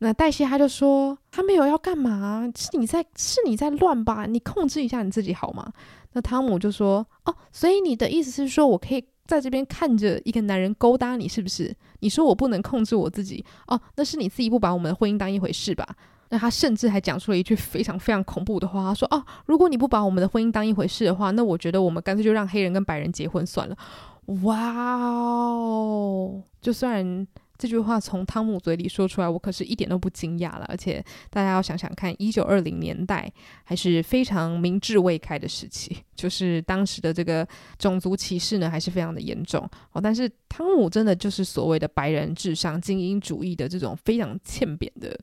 [0.00, 4.26] 那黛西他就说他没有要干嘛，是你在是你在乱吧？
[4.26, 5.72] 你控制一下你自己好吗？
[6.12, 11.74] 那汤姆就说哦，所以你的意思是说我可以在这边看着一个男人勾搭你，是不是？
[12.00, 15.96] 你说我不能控制我自己哦，那是你自己不把我们的婚姻当一回事吧？
[16.28, 23.76] 那他甚至还讲出了一句非常非常恐怖的话，他说：“哦，如果你不把我们的婚姻当一回事的话，那我觉得我们干脆就让黑人跟白人结婚算了。”
[24.42, 26.42] 哇哦！
[26.60, 27.24] 就虽然
[27.56, 30.66] 这句话从汤姆嘴里说出来，我可是一点都不惊讶了。
[30.68, 37.46] 而且大家要想想看，一九二零年代还是非常明智未开的时期，就是当时的这个
[37.78, 39.62] 种族歧视呢，还是非常的严重。
[39.92, 45.16] 哦，但是汤姆真的就是所谓的白人至上、精英主义的这种非常欠扁的。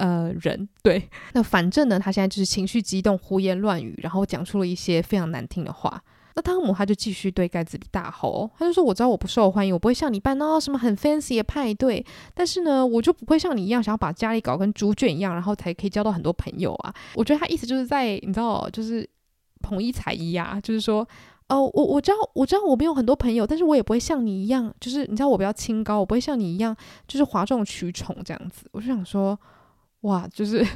[0.00, 6.02] 呃，人对， 那反正呢，他现在就是情绪激动，胡言乱语，然后讲出了一些非常难听的话。
[6.36, 19.06] 那汤姆他就继续对盖茨比大吼，他就说：“我知道我不受欢迎，我不会像你办那什么很 fancy 的派对，但是呢，我就不会像你一样想要把家里搞跟猪圈一样，然后才可以交到很多朋友啊。”我觉得他意思就是在你知道，就是
[19.60, 21.06] 捧一踩一啊，就是说，
[21.48, 26.74] 哦，我我知道我知道我没有很多朋友，但是我也不会像你一样，就是你知道我比较清高，我不会像你一样，
[27.08, 28.66] 就是哗众取宠这样子。
[28.72, 29.38] 我就想说。
[30.02, 30.66] 哇，就是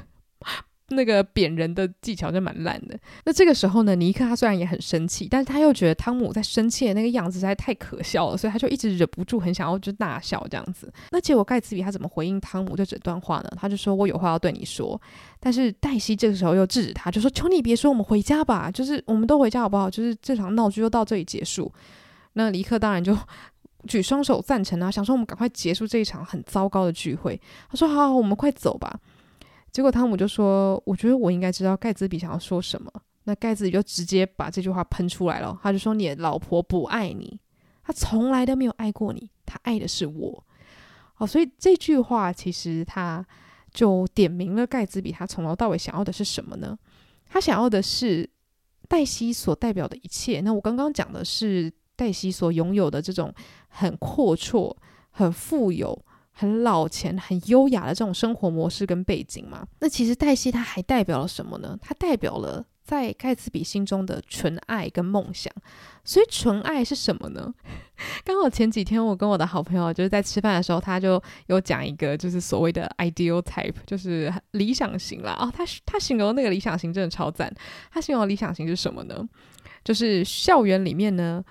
[0.90, 2.98] 那个贬人的技巧就蛮烂的。
[3.24, 10.92] 那这个时候呢，尼克他虽然也很生气，但是他又觉得汤姆在生气的那个样子实在太可笑了，所以他就一直忍不住很想要就大笑这样子。
[11.10, 13.50] 那结果盖茨比他怎么回应汤姆这整段话呢？
[13.56, 15.00] 他就说：“我有话要对你说。”
[15.40, 19.88] 但是黛西这个时候又制止他，就说：“求你别说，我们回家吧，就是我们都回家好不好？
[19.88, 21.72] 就是这场闹剧就到这里结束。”
[22.34, 23.16] 那尼克当然就。
[23.86, 27.38] 举双手赞成啊，想说我们赶快结束这一场很糟糕的聚会。
[27.68, 28.98] 他说：“好好，我们快走吧。”
[29.74, 32.88] 结果汤姆就说：“我觉得我应该知道盖茨比想要说什么。”
[33.26, 37.40] 那盖茨比就直接把这句话喷出来了，他就说：“你的老婆不爱你，
[37.82, 40.44] 他从来都没有爱过你，他爱的是我。”
[41.18, 43.26] 哦，所以这句话其实他
[43.72, 46.78] 就点明了盖茨比他从头到尾想要的是什么呢？
[47.28, 48.30] 他想要的是
[48.88, 50.40] 黛西所代表的一切。
[50.40, 53.34] 那我刚刚讲的是黛西所拥有的这种
[53.70, 54.72] 很阔绰、
[55.10, 56.00] 很富有。
[56.36, 61.78] 很老钱、很优雅的这种生活模式跟背景嘛，那其实黛西她还代表了什么呢？
[61.80, 65.52] 她代表了在盖茨比心中的纯爱跟梦想。
[66.02, 67.54] 所以纯爱是什么呢？
[68.26, 75.36] 刚好前几天我跟我的好朋友就是在吃饭的时候，他就有讲一个就是所谓的 ideal type，就是理想型啦。
[75.40, 77.50] 哦，他他形容那个理想型真的超赞。
[77.92, 79.26] 他形容理想型是什么呢？
[79.84, 81.42] 就是校园里面呢。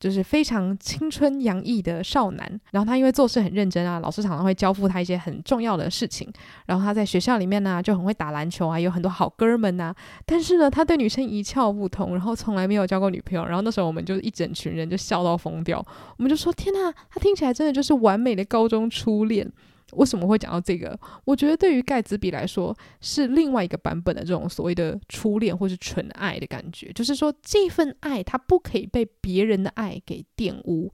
[0.00, 6.26] 就是非常青春洋溢的少男，然后他因为做事很认真啊，老师常常会交付他一些很重要的事情，
[6.64, 15.84] 然后他在学校里面呢、就很会打篮球啊，有很多好哥们呐、但是呢他对女生一窍不通，然后从来没有交过女朋友，然后那时候我们就一整群人就笑到疯掉，
[16.16, 19.52] 我们就说天呐，他听起来真的就是完美的高中初恋。
[19.92, 20.98] 为什么会讲到这个？
[21.24, 26.92] 我觉得对于盖茨比来说，是另外一个版本的这种所谓的初恋或是纯爱的感觉。
[26.92, 30.92] 就是说，这份爱它不可以被别人的爱给玷污。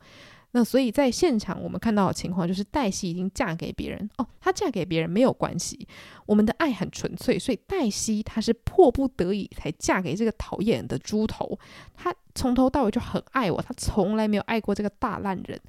[0.52, 5.86] 那所以在现场我们看到的情况就是，黛西已经嫁给别人哦，她嫁给别人没有关系。
[6.24, 11.58] 我们的爱很纯粹，所以黛西她是迫不得已才嫁给这个讨厌的猪头。
[11.94, 15.60] 她从头到尾就很爱我，她从来没有爱过这个大烂人。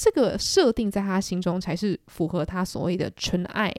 [0.00, 3.74] 这个设定在他心中才是符合他所谓的纯爱，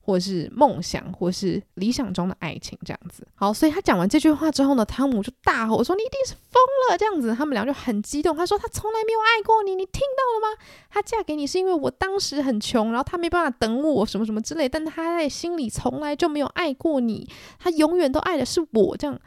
[0.00, 3.26] 或者是梦想，或是理想中的爱情这样子。
[3.34, 8.36] 好，所以他讲完这句话之后呢，汤姆就大吼说：“你一定是疯了！”这样子，他们俩就很激动。
[8.36, 10.62] 他说：“他从来没有爱过你，你听到了吗？
[10.88, 14.68] 他嫁给你是因为我当时很穷，然后他没办法等我，什么什么之类。
[14.68, 18.96] 但他在心里从来就没有爱过你，他永远都爱的是我。
[18.96, 19.18] 这样。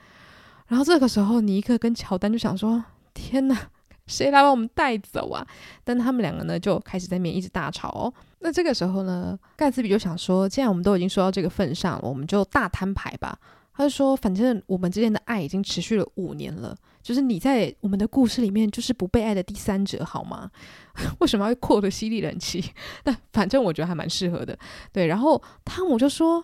[0.68, 3.70] 然后这个时候，尼克跟乔丹就想说：天哪！”
[4.10, 5.46] 谁来把我们带走啊？
[5.84, 8.14] 但他们两个呢，就开始在面一直大吵哦。
[8.40, 13.38] 那这个时候呢，盖茨比就想说，既然我们都已经说到这个份上了，我们就大摊牌吧。
[13.74, 20.52] 他就说，反正我们之间的爱已经持续了五年了，就是你在我们的故事里面就是不被爱的第三者，好吗？
[21.20, 22.62] 为什么要扩的吸力人气？
[23.06, 24.58] 那反正我觉得还蛮适合的。
[24.92, 26.44] 对，然后汤姆就说。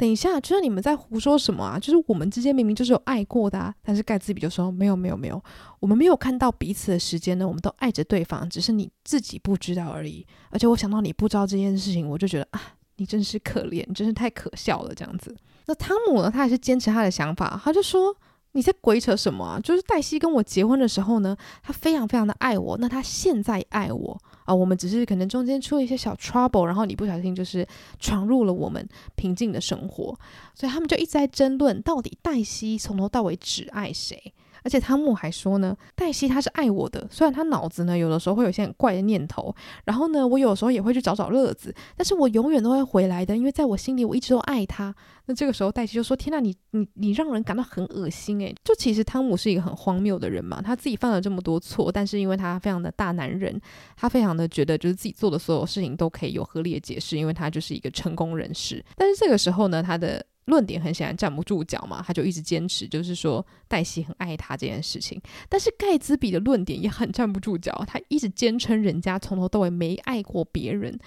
[0.00, 1.78] 等一下，就是你们在胡说什么啊？
[1.78, 3.74] 就是我们之间明明就是有爱过的啊！
[3.82, 5.38] 但是盖茨比就说没有没有没有，
[5.78, 10.26] 我们没有看到彼此的时间呢，我们都爱着对方，只是你自己不知道而已。
[10.48, 12.62] 而且我想到你不知道这件事情，我就觉得啊，
[12.96, 15.36] 你真是可怜，真是太可笑了这样子。
[15.66, 18.16] 那汤姆呢，他还是坚持他的想法，他就说。
[18.52, 19.60] 你在鬼扯什么啊？
[19.60, 22.76] 就是黛西跟我结婚的时候呢，他非常非常的爱我。
[22.78, 27.64] 那他现在爱我啊，我们只是可能中间出了一些小 trouble，然后你不小心就是
[28.00, 28.84] 闯入了我们
[29.14, 30.18] 平静的生活，
[30.56, 34.34] 所以他们就一直在争论，到底黛西从头到尾只爱谁。
[34.62, 44.94] 而且汤姆还说呢，黛西她是爱我的，虽然她脑子呢有的时候会有些很怪的念头，然后呢，我有时候也会去找找乐子，但是我永远都会回来的，因为在我心里我一直都爱她。
[45.26, 53.60] 那这个时候黛西就说：“天哪，你你你让人感到很恶心诶。”就其实汤姆是一个很荒谬的人嘛，他自己犯了这么多错，但是因为他非常的大男人，
[53.96, 58.84] 他非常的觉得就是自己做的所有事情都可以有合理的解释，因为他就是一个成功人士。
[58.96, 60.24] 但是这个时候呢，他的。
[60.46, 65.20] 论点很显然站不住脚嘛，他就一直坚持，就是说黛西很爱他这件事情。
[65.48, 70.98] 但是盖茨比的论点也很站不住脚，他一直坚称人家从头到尾没爱过别人。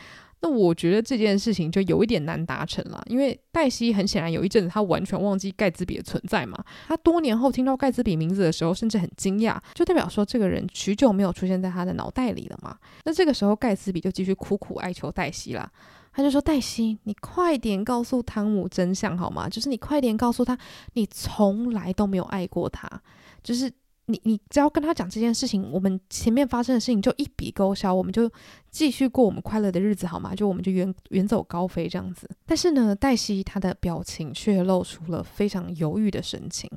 [0.45, 6.61] 那我觉得这件事情就有一点难达成了，因为黛西很显然有一阵子他完全忘记盖茨比的存在嘛。
[6.85, 12.77] 他多年后听到盖茨比名字的时候，甚至很惊讶，就代表说这个人许久没有出现在他的脑袋里了嘛。
[13.05, 15.71] 那这个时候盖茨比就继续苦苦哀求黛西啦。
[16.15, 19.49] 他就说：“黛西，你快点告诉汤姆真相好吗？
[19.49, 20.55] 就是你快点告诉他，
[20.93, 22.87] 你从来都没有爱过他。
[23.41, 23.71] 就是
[24.05, 28.31] 你，你只要跟他讲这件事情，我们前面发生的事情就一笔勾销，我们就
[28.69, 30.35] 继续过我们快乐的日子好吗？
[30.35, 32.29] 就我们就远远走高飞这样子。
[32.45, 36.69] 但是呢，黛西她的表情却露出了非常犹豫的神情，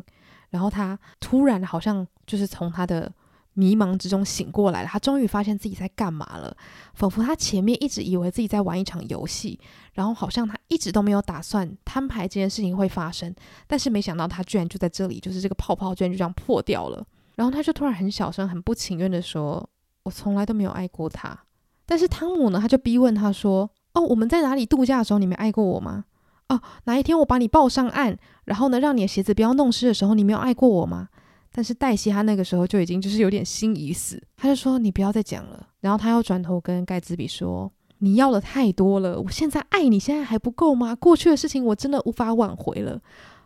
[0.49, 3.13] 然后她突然好像就是从她的。”
[3.59, 6.55] 迷茫之中醒过来了，他终于发现自己在干嘛了，
[6.93, 9.59] 仿佛他前面一直以为自己在玩一场游戏，
[9.95, 13.35] 然后好像他一直都没有打算摊牌这件事情会发生，
[13.67, 17.03] 但是没想到他居然就在这里，就是这个泡泡居然就这样破掉了，
[17.35, 19.67] 然后他就突然很小声、很不情愿地说
[20.05, 21.39] ：“我从来都没有爱过他。”
[21.87, 26.05] 但是汤姆呢，他就逼问他说：“哦，我们在哪里度假的时候，你没爱过我吗？
[26.49, 31.09] 哦，哪一天我把你抱上岸，然后呢，让你的鞋子不要弄湿的时候，你没有爱过我吗？”
[31.57, 40.95] 但是黛西她那个时候就已经就是有点心已死，她就说：“你不要再讲了。”然后她又转头跟盖茨比说：“你要的太多了，我现在爱你现在还不够吗？
[40.95, 43.01] 过去的事情我真的无法挽回了。”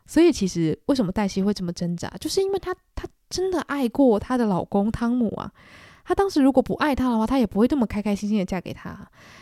[0.06, 5.52] 所以其实为什么黛西会这么挣扎，就是因为她她真的爱过她的老公汤姆啊。
[6.10, 8.98] 他当时如果不爱他的话，她也不会这么开开心心的嫁给他。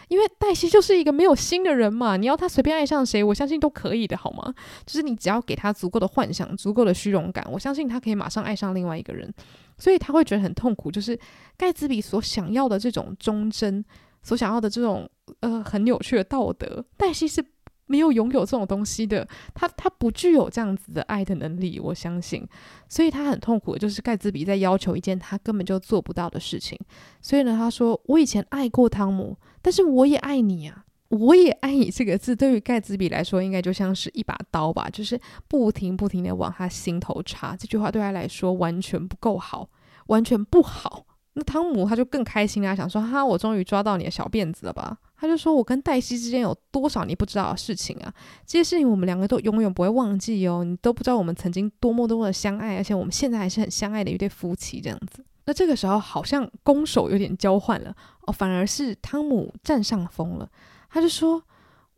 [0.08, 4.52] 因为黛西就是一个没有心的人嘛，你要她随便爱上谁，我相信都可以的，好吗？
[4.84, 9.32] 就是你只要给她足够的幻想、足够的虚荣感，我相信她可以马上爱上另外一个人。
[9.78, 11.18] 所以她会觉得很痛苦，就是
[11.56, 13.82] 盖茨比所想要的这种忠贞，
[14.22, 15.08] 所想要的这种
[15.40, 17.42] 呃很扭曲的道德，黛西是。
[17.88, 22.46] 没有拥有这种东西的他，他不具有这样子的爱的能力，我相信，
[22.88, 26.78] 所以他很痛苦就是盖茨比在要求一件他根本就做不到的事情。
[27.20, 35.18] 所以呢，他说：“我以前爱过汤姆，但是我也爱你啊，我也爱你。”这个字对于盖茨比来说，应该就像是一把刀吧，就是
[35.48, 37.56] 不停不停的往他心头插。
[37.56, 39.68] 这句话对他来说完全不够好，
[40.06, 41.06] 完全不好。
[41.34, 48.14] 那汤姆他就更开心啦，想说：“哈，我终于抓到你的小辫子了吧？”他就说：“我跟黛西之间有多少你不知道的事情啊？
[48.46, 50.62] 这些事情我们两个都永远不会忘记哦。
[50.62, 55.24] 你都不知道我们曾经多么多么的相爱，而且我们现在还是很相爱的一对夫妻这样子。
[55.46, 57.92] 那这个时候好像攻守有点交换了
[58.26, 60.48] 哦，反而是汤姆占上风了。
[60.90, 61.42] 他就说：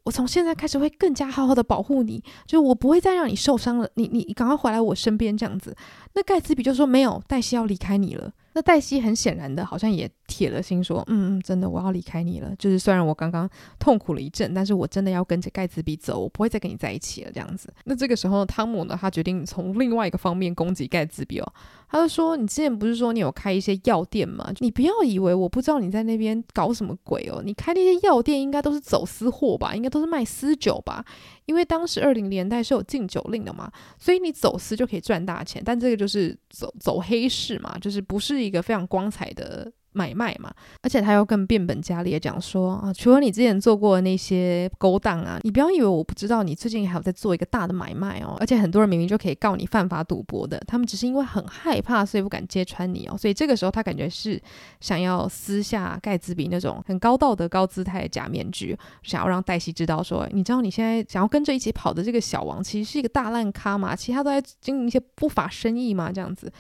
[0.05, 3.91] 我从现在开始会更加好好的保护你，就我不会再让你受伤了。
[3.97, 5.77] 你你你赶快回来我身边这样子。
[6.15, 8.33] 那盖茨比就说：没有，黛西要离开你了。
[8.53, 12.55] 那黛西很显然的，好像也。”铁了心说：“嗯嗯，真的，我要离开你了。
[12.57, 17.33] 就是虽然我刚刚痛苦了一阵，但是我真的要跟着盖茨比走，我不会再跟你在一起了。
[17.33, 17.69] 这样子。
[17.83, 21.53] 那这个时候，汤姆呢，他决定从另外一个方面攻击盖茨比哦。
[21.89, 24.49] 他就说：你之前不是说你有开一些药店吗？
[24.61, 27.43] 你不要以为我不知道你在那边搞什么鬼哦。
[27.45, 29.75] 你开那些药店应该都是走私货吧？
[29.75, 31.05] 应该都是卖私酒吧？
[31.51, 35.61] 因为当时二零年代是有禁酒令的嘛，所以你走私就可以赚大钱。
[35.65, 48.37] 但这个就是走走黑市嘛，就是不是一个非常光彩的。”买卖嘛，而且他又更变本加厉的讲说啊，除了你之前做过的那些勾当啊，你不要以为我不知道，你最近还有在做一个大的买卖哦。
[48.39, 53.17] 而且很多人明明就可以告你犯法赌博的，他们只是因为很害怕，所以不敢揭穿你哦。
[53.17, 54.41] 所以这个时候他感觉是
[54.81, 66.53] 想要撕下盖茨比那种很高道德、高姿态的假面具，想要让黛西知道说，你知道你现在想要跟着一起跑的这个小王，其实是一个大烂咖嘛，其他都在经营一些不法生意嘛，这样子。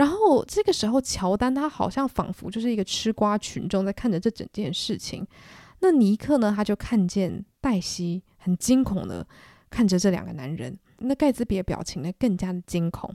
[0.00, 5.26] 然后这个时候，乔丹他好像仿佛就是一个吃瓜群众，在看着这整件事情。
[5.80, 9.26] 那尼克呢，他就看见黛西很惊恐的
[9.68, 10.74] 看着这两个男人。
[11.00, 13.14] 那盖茨比的表情呢，更加的惊恐。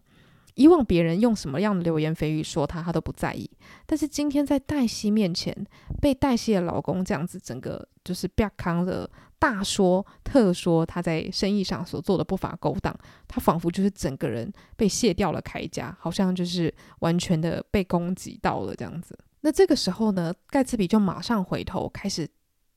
[0.55, 3.49] 以往别人用什么样的流言蜚语说他，他都不在意。
[3.85, 5.55] 但是今天在黛西面前，
[6.01, 12.97] 被黛西的老公这样子整个就是不要扛的大说特说他在生意上所做的不法勾当，
[13.27, 19.17] 他仿佛就是整个人被卸掉了铠甲，好像就是完全的被攻击到了这样子。
[19.41, 22.27] 那这个时候呢，盖茨比就马上回头开始。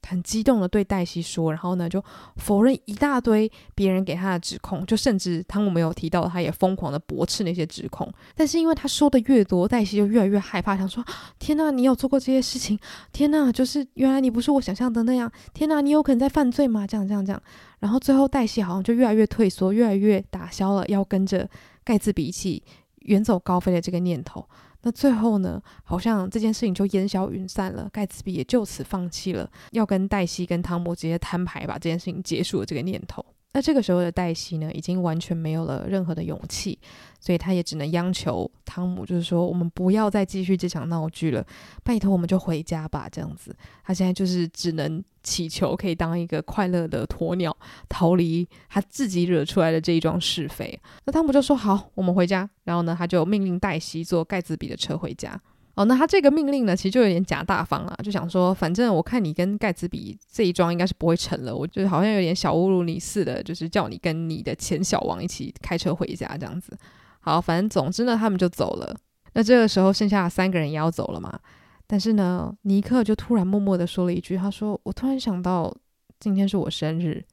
[0.07, 2.03] 很激动的对黛西说，然后呢，就
[2.37, 8.11] 否认一大堆别人给他的指控，就甚至汤姆没有提到，他也疯狂的驳斥那些指控。
[8.35, 11.05] 但是因为他说的越多，黛西就越来越害怕，想说：
[11.39, 12.79] 天哪，你有做过这些事情？
[13.13, 15.31] 天哪，就是原来你不是我想象的那样。
[15.53, 16.87] 天哪，你有可能在犯罪吗？
[16.87, 17.43] 这样这样这样。
[17.81, 21.49] 然后最后黛西好像就越来越退缩，越来越打消了要跟着
[21.85, 22.63] 盖茨比一起
[23.01, 24.49] 远走高飞的这个念头。
[24.83, 33.25] 那最后呢，好像这件事情就烟消云散了，盖茨比也就此放弃了要跟黛西跟汤姆直接摊牌把这件事情结束的这个念头。
[33.53, 36.79] 那这个时候的黛西呢，已经完全没有了任何的勇气，
[37.19, 41.45] 所以他也只能央求汤姆，就是说我们不要再继续这场闹剧了，
[41.83, 43.57] 拜托我们就回家吧，这样子。
[43.83, 47.57] 他现在就是只能祈求可以当一个快乐的鸵鸟，
[47.89, 50.79] 逃离他自己惹出来的这一桩是非。
[51.07, 52.49] 那汤姆就说好，我们回家。
[52.65, 55.41] 然后呢，他就命令黛西坐盖茨比的车回家。
[55.79, 66.77] 哦，那他这个命令呢，其实就有点假大方啊，就想说，反正我看你跟盖茨比这一桩应该是不会成了，我就好像有点小侮辱你似的，就是叫你跟你的前小王一起开车回家这样子。
[67.21, 68.93] 好，反正总之呢，他们就走了。
[69.35, 71.39] 那这个时候剩下三个人也要走了嘛，
[71.87, 75.73] 但是呢，尼克就突然默默的说了一句，他说：“我突然想到，
[76.19, 77.25] 今天是我生日。”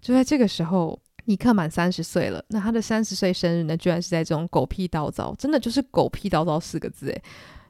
[0.00, 2.44] 就在这个时候，尼克满三十岁了。
[2.50, 7.22] 那他的三十岁生日呢，居然是在这种狗屁倒灶，真的就是狗屁倒灶四个字诶。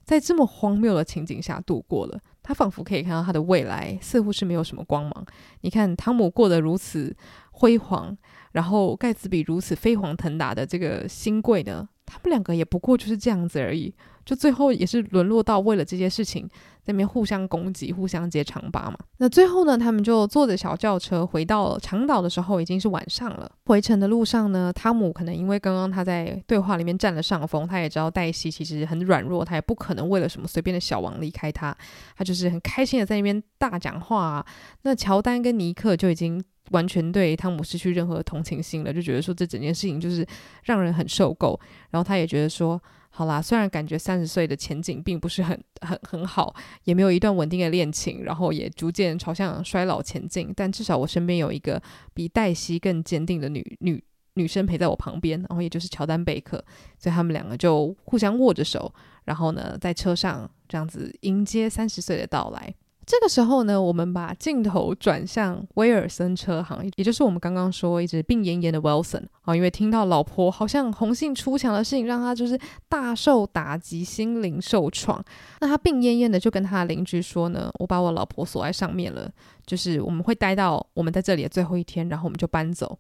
[0.05, 5.27] 在这么荒谬的情景下度过了，他仿佛可以看到他的未来似乎是没有什么光芒。
[5.63, 7.17] 你看，汤姆过得如此
[7.53, 8.17] 辉煌，
[8.53, 13.95] 然后盖茨比如此飞黄腾达的这个新贵呢，他们两个也不过就是这样子而已，
[14.25, 16.49] 就最后也是沦落到为了这些事情
[16.83, 18.99] 在那边互相攻击、互相揭长疤嘛。
[19.19, 23.51] 那最后呢，他们就坐着小轿车回到长岛的时候，已经是晚上了。
[23.67, 31.77] 回程的路上呢，汤姆可能因为刚刚他在对话里面占了上风，他也知道黛西其实很软弱，他也不可能为了什么随便的小王离开他，
[32.17, 34.47] 他就是很开心的在那边大讲话啊。
[34.83, 36.43] 那乔丹跟尼克就已经。
[36.71, 40.27] 完全对汤姆失去任何同情心了，就觉得说这整件事情就是
[40.63, 41.61] 让人很受够。
[41.91, 42.83] 然后他也觉得说，
[43.17, 46.53] 好啦，虽然感觉三十岁的前景并不是很很很好，
[46.83, 51.81] 也没有一段稳定的恋情，然后也逐渐朝向衰老前进，但至少我身边有一个
[52.13, 54.03] 比黛西更坚定的女女
[54.35, 56.57] 女生陪在我旁边，然后也就是乔丹贝克，
[56.99, 58.93] 所以他们两个就互相握着手，
[59.27, 62.75] 然后呢，在车上这样子迎接三十岁的到来。
[63.07, 75.23] 这个时候呢，我们把镜头转向威尔森车行，也就是我们刚刚说一直病恹恹的 Wilson 啊，因为听到老婆好像红杏出墙的事情，让他就是大受打击，心灵受创。
[75.61, 79.31] 那他病恹恹的就跟他的邻居说呢：“我把我老婆锁在上面了，
[79.67, 82.99] 就是我们会待到我们在这里的最后一天，然后我们就搬走。”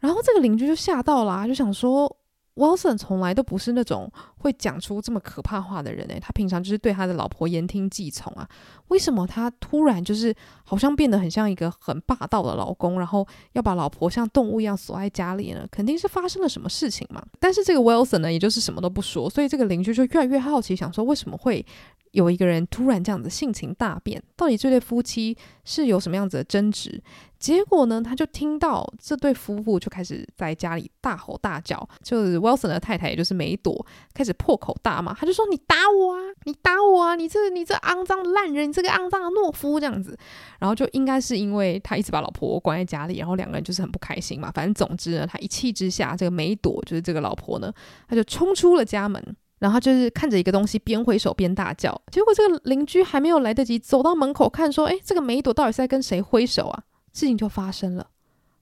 [0.00, 2.16] 然后这个邻居就吓到了啊，就想说。
[2.56, 8.48] Wilson 从来都不是那种会讲出这么可怕话的人诶，他平常就是对他的老婆言听计从啊，
[8.88, 10.34] 为什么他突然就是
[10.64, 15.66] 好像变得很像一个很霸道的老公，然后要把老婆像动物一样锁在家里呢？
[15.70, 17.20] 肯定是发生了什么事情嘛。
[17.40, 21.64] 但是这个 Wilson 呢，也就是什么都不说，所以这个邻居就越来越好奇，想说为什么会
[22.12, 24.22] 有一个人突然这样子性情大变？
[24.36, 27.02] 到底这对夫妻是有什么样子的争执？
[27.38, 33.84] 结果呢，他就听到这对夫妇就开始在家里大吼大叫，就是 Wilson 的太太，也就是梅朵，
[34.14, 40.16] 开始破口大骂，他就说：“你打我啊，你打我啊，你这你这肮脏的烂人，你这个肮脏的懦夫，这样子。”
[40.58, 44.50] 然后就应该是因为他一直把老婆关在家里，然后两个人就是很不开心嘛。
[44.50, 47.70] 反正总之呢，他一气之下，这个梅朵就是这个老婆呢，
[48.08, 49.22] 他就冲出了家门，
[49.64, 51.98] 然后就是看着一个东西边挥手边大叫。
[52.12, 56.84] 结果这个邻居还没有来得及走到门口看，说：“诶，这个梅朵到底是在跟谁挥手啊？”
[57.14, 58.10] 事情就发生了，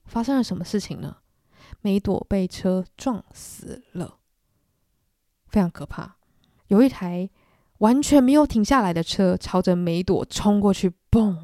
[0.04, 1.16] 发生了什么事情呢？
[1.80, 4.18] 梅朵被车撞死了，
[5.48, 6.18] 非常可怕。
[6.68, 7.28] 有一台
[7.78, 11.36] 完全没有停下来的车朝着梅朵冲过去，嘣，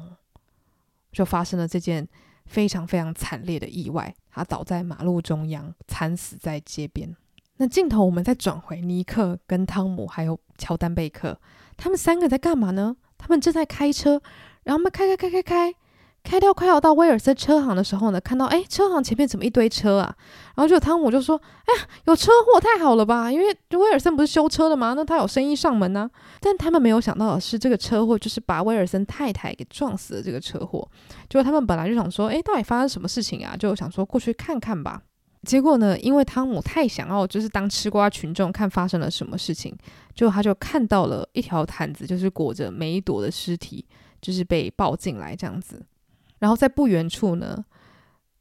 [1.11, 2.07] 就发生了这件
[2.45, 4.15] 非常非常惨烈的意外。
[4.31, 7.13] 他倒在马路中央，惨死在街边。
[7.61, 11.37] 那镜头我们再转回尼克跟汤姆还有乔丹贝克，
[11.77, 12.95] 他们三个在干嘛呢？
[13.17, 14.21] 他们正在开车，
[14.63, 15.75] 然后我们开开开开开。
[16.21, 20.13] 开到快要到威尔森车行的时候呢，看到哎，车行前面怎么一堆车啊？
[20.55, 23.31] 然后就汤姆就说：“哎呀，有车祸，太好了吧？
[23.31, 23.45] 因为
[23.77, 24.93] 威尔森不是修车的吗？
[24.95, 26.09] 那他有生意上门呢、”
[26.41, 30.21] 但他们没有想到的是，这个车祸就是把威尔森太太给撞死了。
[30.21, 30.85] 这个车祸，
[31.29, 35.01] 结果他们本来就想说：“哎，到底发生什么事情啊？”就想说过去看看吧。
[35.49, 39.75] 结果呢，因为汤姆太想要就是当吃瓜群众，看发生了什么事情，
[40.13, 43.83] 就他就看到了一条毯子，就是裹着梅朵的尸体，
[44.21, 45.83] 就是被抱进来这样子。
[46.37, 47.65] 然后在不远处呢，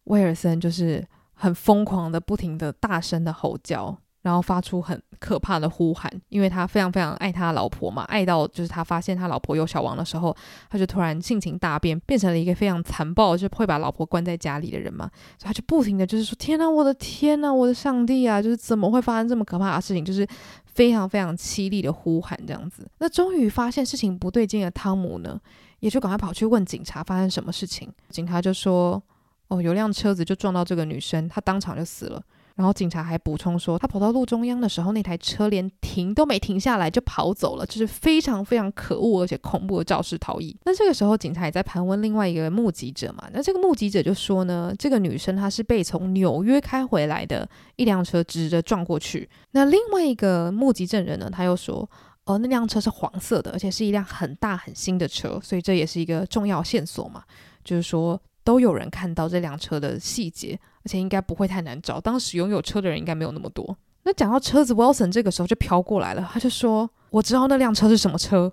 [0.04, 1.02] 威尔森就是
[1.32, 10.36] 很疯狂的、不停的、大声的吼叫，然后发出很可怕的呼喊，因为他非常非常爱他老婆嘛，爱到就是他发现他老婆有小王的时候，
[10.68, 15.08] 他就突然性情大变，变成了一个非常残暴，就会把老婆关在家里的人嘛，
[15.38, 18.42] 所以他就不停的就是说：“天哪，我的天哪，我的上帝啊！
[18.42, 20.04] 就是怎么会发生这么可怕的事情？
[20.04, 20.26] 就是
[20.66, 25.40] 非常非常凄厉的呼喊这样子。”那终于发现事情不对劲的汤姆呢，
[25.78, 27.88] 也就赶快跑去问警察发生什么事情。
[28.10, 29.02] 警察就说
[29.48, 32.20] ：“哦，有辆车子就撞到这个女生，她当场就死了。”
[32.58, 40.56] 然后警察还补充说，他跑到路中央的时候，那台车连停都没停下来就跑走了，就是非常非常可恶而且恐怖的肇事逃逸。
[40.64, 43.30] 那这个时候，警察也在盘问另外一个目击者嘛。
[43.32, 49.30] 那这个目击者就说呢，这个女生她是被从纽约开回来的一辆车直着撞过去。
[49.52, 51.88] 那另外一个目击证人呢，他又说。
[52.24, 57.22] 哦，那辆车是黄色的，而且是一辆很大很新的车，所以这也是一个重要线索嘛。
[57.64, 62.00] 就是说，都有人看到这辆车的细节，而且应该不会太难找。
[62.00, 63.76] 当时拥有车的人应该没有那么多。
[64.04, 68.52] 那讲到车子，Wilson 这个时候就飘过来了，他就说：“我知道那辆车是什么车。”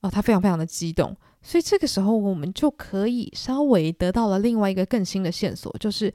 [0.00, 1.16] 哦，他非常非常的激动。
[1.42, 6.12] 所以这个时候，我们就可以稍微得到了另外一个更新的线索，就是。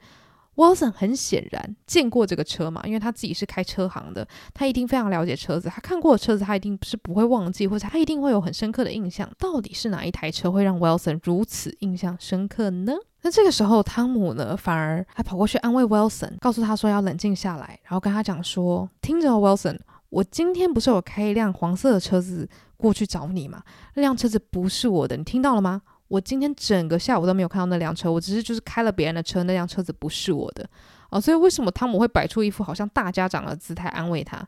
[0.56, 5.68] Wilson 很显然见过这个车嘛，因为他自己是开车行的，他一定非常了解车子。
[5.68, 9.30] 他看过的车子，他一定是不会忘记，或者他一定会有很深刻的印象。
[9.38, 12.94] 到底是哪一台车会让 Wilson 如此印象深刻呢？
[13.26, 19.76] 那这个时候，汤姆呢反而还跑过去安慰 Wilson，告诉他说要冷静下来，然后跟他讲说：“听着，Wilson，
[20.10, 23.60] 我今天不是有开一辆黄色的车子过去找你吗？
[23.94, 30.64] 那辆车子不是我的，你听到了吗？”我今天整个下午都没有看到那辆车，我只是就是开了别人的车，那辆车子不是我的
[31.10, 34.40] 哦，所以为什么汤姆会摆出一副好像大家长的姿态安慰他？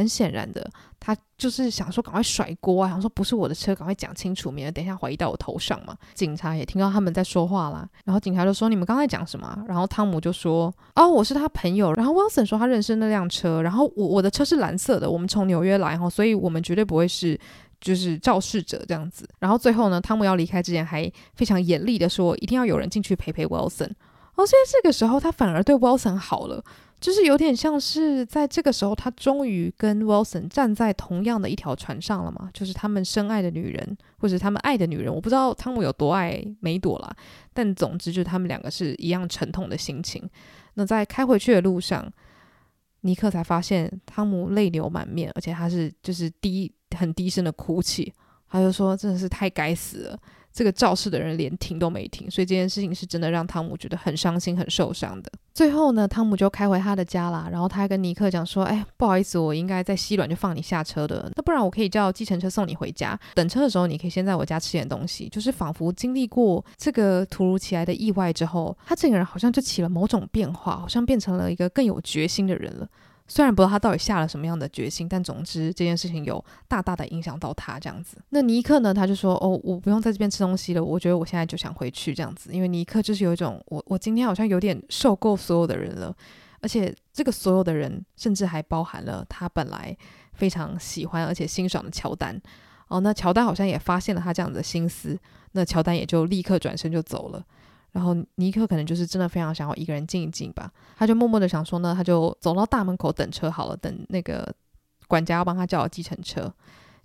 [0.00, 5.96] 很显然的，他就是想说赶快甩锅啊，想说不是我的车，赶快讲清楚，免得等一下怀疑到我头上嘛。
[6.14, 17.38] 警察也听到他们在说话啦，然后警察就说：“你们刚才讲什么？”然后汤姆就说：“哦，我是他朋友。”然后 Wilson 说他认识那辆车，然后我我的车是蓝色的，我们从纽约来哈，所以我们绝对不会是。
[17.80, 23.88] 就是肇事者这样子，然后最后呢，汤姆要离开之前还非常严厉的说，一定要有人进去陪陪 Wilson。
[24.34, 26.62] 哦，所以这个时候他反而对 Wilson 好了，
[27.00, 35.12] 就是有点像是在这个时候，他终于跟 Wilson 站在同样的一条船上了嘛，就是他们深爱的女人，或者他们爱的女人。
[35.12, 37.16] 我不知道汤姆有多爱梅朵啦，
[37.54, 40.22] 但总之就是他们两个是一样沉痛的心情。
[40.74, 42.12] 那在开回去的路上，
[43.00, 46.72] 尼克才发现汤姆泪流满面，而且他是就是低。
[46.98, 48.12] 很低声的哭泣，
[48.48, 50.18] 他就说：“真的是太该死了，
[50.52, 55.30] 这个肇事的人连停都没停。”所以这件事情是真的让汤姆觉得很伤心、很受伤的。
[55.52, 63.18] 最后呢，汤姆就开回他的家啦，然后他还跟尼克讲说：“哎，不好意思，我应该在西软就放你下车的，那不然我可以叫计程车送你回家。
[63.34, 72.88] 等车的时候，你可以先在我家吃点东西。”就是仿佛经历过这个突如其来的意外之后，他这个人好像就起了某种变化，好像变成了一个更有决心的人了。
[73.30, 78.16] 虽然不知道他到底下了什么样的决心，但总之这件事情有大大的影响到他这样子。
[78.30, 78.92] 那尼克呢？
[78.92, 86.12] 他就说：“哦，我不用在这边吃东西了，我觉得我现在就想回去这样子。”因为尼克就是有一种，我我今天好像有点受够所有的人了，
[86.60, 89.96] 而且这个所有的人甚至还包含了他本来
[90.32, 92.36] 非常喜欢而且欣赏的乔丹。
[92.88, 95.16] 哦，那乔丹好像也发现了他这样子的心思，
[95.52, 97.40] 那乔丹也就立刻转身就走了。
[97.92, 104.52] 然后尼克可能就是真的非常想要一个人静一静吧，他就默默的想说呢，他就走到大门口等车好了，等那个
[105.08, 106.52] 管家要帮他叫计程车。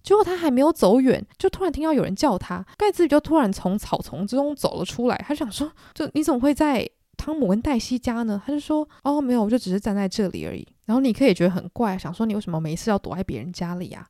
[0.03, 8.39] 结果他还没有走远，就突然听到有人叫他，盖茨比就突然从草丛之中走了出来，他想说，就你怎么会在汤姆跟黛西家呢？
[8.45, 10.67] 他就说，哦，没有，我就只是站在这里而已。
[10.85, 14.07] 然后尼克也觉得很怪，想说你为什么每次要躲在别人家里啊？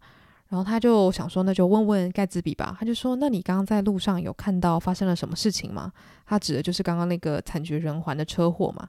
[0.55, 2.77] 然后他就想说，那就问问盖茨比吧。
[2.79, 5.91] 他就说：“那你刚刚在路上有看到发生了什么事情吗？”
[6.25, 8.87] 他指的就是刚刚那个惨绝人寰的车祸嘛。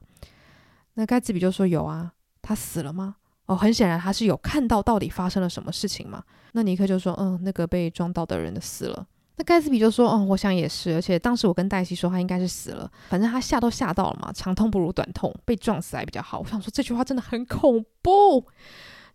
[0.93, 6.23] 那盖茨比就说：“有啊，他死了吗？”哦，很显然他是有看到到底发生了什么事情嘛。
[6.53, 9.05] 那尼克就说：“嗯，那个被撞到的人的死了。”
[9.35, 18.45] 那盖茨比就说：“嗯，我想也是，而且当时我跟黛西说他应该是死了，反正他吓都吓到了嘛，长痛不如短痛，被撞死还比较好。”我想说这句话真的很恐怖。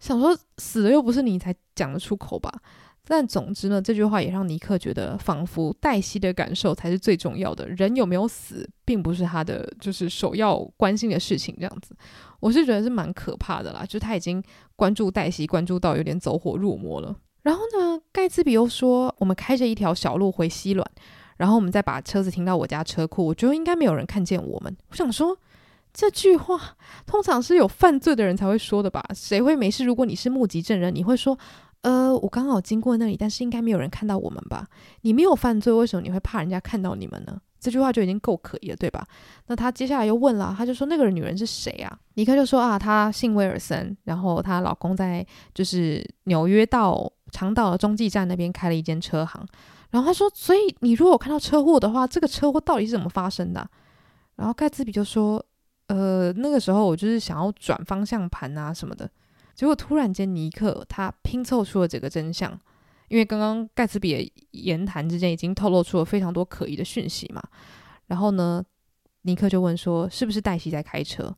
[0.03, 2.53] 想说死了又不是你才讲得出口吧？
[3.07, 7.69] 但总之呢，这句话也让尼克觉得，仿佛黛西的感受才是最重要的。
[7.69, 11.55] 人有没有死，并不是他的就是首要关心的事情。
[11.57, 11.95] 这样子，
[12.41, 13.85] 我是觉得是蛮可怕的啦。
[13.87, 14.43] 就他已经
[14.75, 17.15] 关注黛西，关注到有点走火入魔了。
[17.43, 20.85] 然后呢，盖茨比又说，我们开着一条小路回西软，
[21.37, 24.77] 然后我们再把车子停到我家车库，我觉得应该没有人看见我们。
[24.91, 25.39] 我想说。
[25.93, 26.59] 这句话
[27.07, 29.05] 通常是有犯罪的人才会说的吧？
[29.15, 29.85] 谁会没事？
[29.85, 31.39] 如果你是目击证人，你会说
[31.83, 34.67] ：“呃，我刚好经过那里，但是应该没有人看到我们吧？”
[35.03, 37.39] 你没有犯罪，为什么你会怕人家看到你们呢？
[37.61, 39.07] 这句话就已经够可疑了，对吧？
[39.49, 49.47] 那他接下来又问了，他就说：“那个女人是谁啊？”尼克就说：“啊，她姓威尔森，然后她老公在就是纽约到长岛的中继站那边开了一间车行。”
[49.91, 53.69] 然后他说：“所以你如果看到车祸的话，这个车祸到底是怎么发生的？”
[54.37, 55.45] 然后盖茨比就说。
[55.89, 59.11] 呃，那个时候我就是想要转方向盘啊什么的，
[59.55, 62.59] 结果突然间尼克他拼凑出了这个真相，
[63.09, 67.43] 因为刚刚盖茨比的言谈之间已经透露出了非常多可疑的讯息嘛。
[68.07, 68.65] 然后呢，
[69.23, 71.35] 尼克就问说：“是不是黛西在开车？”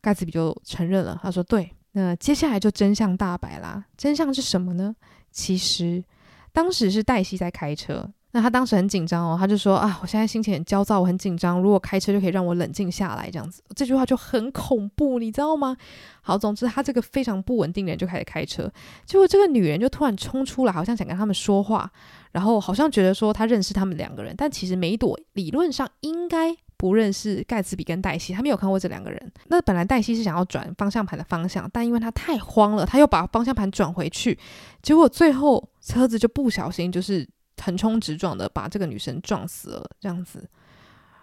[0.00, 4.94] 盖茨比就承认了，他说：“对。”那接下来就真相大白啦，真相是什么呢？
[5.32, 6.04] 其实
[6.52, 8.08] 当时是黛西在开车。
[8.32, 11.60] 那他当时很紧张哦，他就说啊，我现在心情很焦躁，我很紧张。
[11.60, 15.76] 如果开车就可以让我冷静下来，这样子，这句话就很恐怖，你知道吗？
[16.22, 18.70] 好，总之他这个非常不稳定的人就开始开车，
[19.04, 21.90] 结果这个女人就突然冲出来，好像想跟他们说话，
[22.30, 29.32] 然后好像觉得说他认识他们两个人，但其实梅朵理论上应该不认识盖茨比跟黛西，他没有看过这两个人。
[29.48, 34.38] 那本来黛西是想要转方向盘的方向，但因为他太慌了，他又把方向盘转回去，
[34.82, 37.28] 结果最后车子就不小心就是。
[37.62, 40.48] 横冲直撞的把这个女生撞死了，这样子。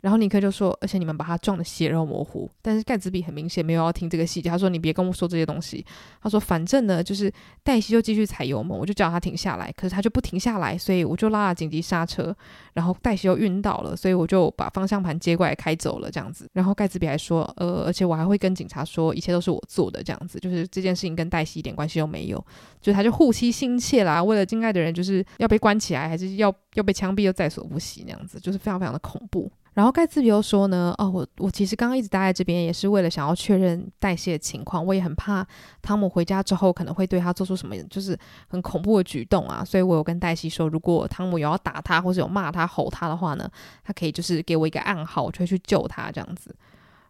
[0.08, 2.50] 然后尼克就说，而且你们把他撞得血肉模糊。
[2.62, 5.86] 但是盖茨比很明显没有要听这个细节，他说：“你别跟我说这些东西。”
[6.24, 7.30] 他说：“反正呢，就是
[7.62, 12.34] 黛西就继续踩油门，我就叫他停下来，可是他就不停下来，所以我就拉了紧急刹车。
[12.72, 16.50] 然后黛西又晕倒了，所以我就把方向盘接过来开走了，这样子。
[16.54, 22.42] 然后盖茨比还说：“呃，而且我还会跟警察说，一切都是我做的，这样子，就是这件事情跟黛西一点关系都没有。
[22.80, 34.84] 就他就护妻心切啦，为了敬爱的人，就是要被关起来，还是要要被枪毙，又在所不惜那样子，就是非常非常的恐怖。”然后盖茨比又说呢，哦，我我其实刚刚一直待在这边，也是为了想要确认代谢的情况。
[34.84, 35.46] 我也很怕
[35.84, 38.18] 汤姆回家之后可能会对他做出什么就是
[38.48, 43.48] 很恐怖的举动啊，所以我有跟黛西说，如果汤姆有要打他或者有骂他、吼他的话呢，
[43.84, 46.56] 他可以就是给我一个暗号，我就会去救他这样子。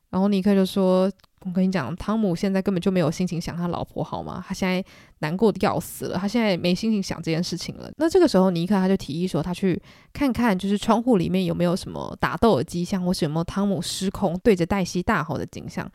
[0.09, 1.09] 然后尼克就说。
[1.41, 4.43] 我跟你讲，汤姆现在根本就没有心情想他老婆，好吗？
[4.45, 4.83] 他现在
[5.19, 7.89] 难过的要死了，他现在没心情想这件事情了。
[7.97, 9.81] 那这个时候，尼克他就提议说，他去
[10.11, 15.89] 看看，就是窗户里面有没有什么打斗的迹象，或是有没有汤姆失控对着黛西大吼的景象。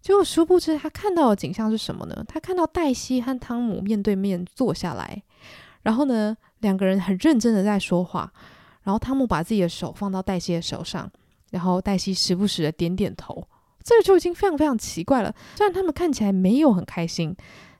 [0.00, 2.24] 结果殊不知，他看到的景象是什么呢？
[2.28, 5.22] 他看到黛西和汤姆面对面坐下来，
[5.82, 8.32] 然后呢，两个人很认真的在说话。
[8.82, 11.10] 然后汤姆把自己的手放到黛西的手上，
[11.50, 13.46] 然后黛西时不时的点点头。
[13.88, 15.34] 这个就已经非常非常奇怪了。
[15.56, 17.34] 虽然他们看起来没有很开心，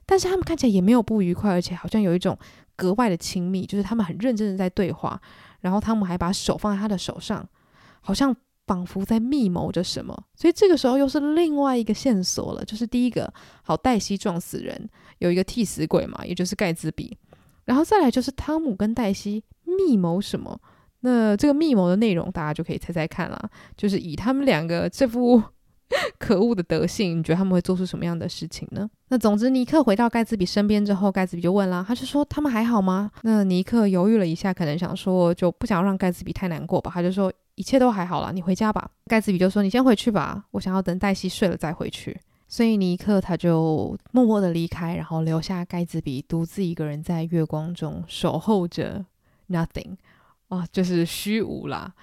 [0.07, 2.35] 但是他们看起来也没有不愉快，而且好像有一种
[2.75, 5.21] 格外的亲密，就是他们很认真的在对话。
[5.59, 7.47] 然后汤姆还把手放在他的手上，
[8.01, 8.35] 好像
[8.65, 10.17] 仿佛在密谋着什么。
[10.35, 13.31] 所以这个时候又是另外一个线索了，就是第一个，
[13.61, 14.89] 好，黛西撞死人，
[15.19, 17.15] 有一个替死鬼嘛，也就是盖茨比。
[17.65, 20.59] 然后再来就是汤姆跟黛西密谋什么？
[21.01, 25.43] 那这个密谋的内容大家就可以猜猜看了，就是以他们两个这副。
[26.19, 28.89] 可恶的德性，你觉得他们会做出什么样的事情呢？
[29.09, 33.11] 那总之，尼克回到盖茨比身边之后，盖茨比就问啦，他就说他们还好吗？
[33.23, 38.89] 那尼克犹豫了一下，可能想说就不想让盖茨比太难过吧，他就说一切都还好了，你回家吧。
[39.07, 42.19] 盖茨比就说你先回去吧，我想要等黛西睡了再回去。
[42.47, 49.05] 所以尼克他就默默的离开，然后留下盖茨比独自一个人在月光中守候着
[49.49, 49.95] nothing
[50.47, 51.93] 啊，就是虚无啦。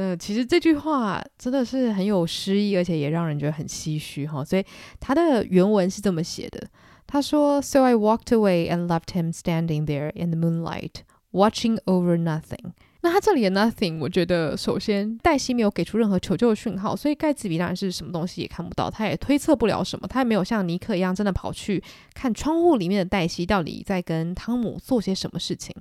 [0.00, 4.42] 那其实这句话真的是很有诗意，而且也让人觉得很唏嘘哈。
[4.42, 4.64] 所以
[4.98, 6.66] 他的原文是这么写的：
[7.06, 12.72] 他说，So I walked away and left him standing there in the moonlight, watching over nothing。
[13.02, 21.82] 那他这里的 nothing，我觉得首先黛西没有给出任何求救的讯号，所以盖茨比当然是什么东西也看不到，他也推测不了什么，他也没有像尼克一样真的跑去
[22.14, 25.74] 看窗户里面的黛西到底在跟汤姆做些什么事情。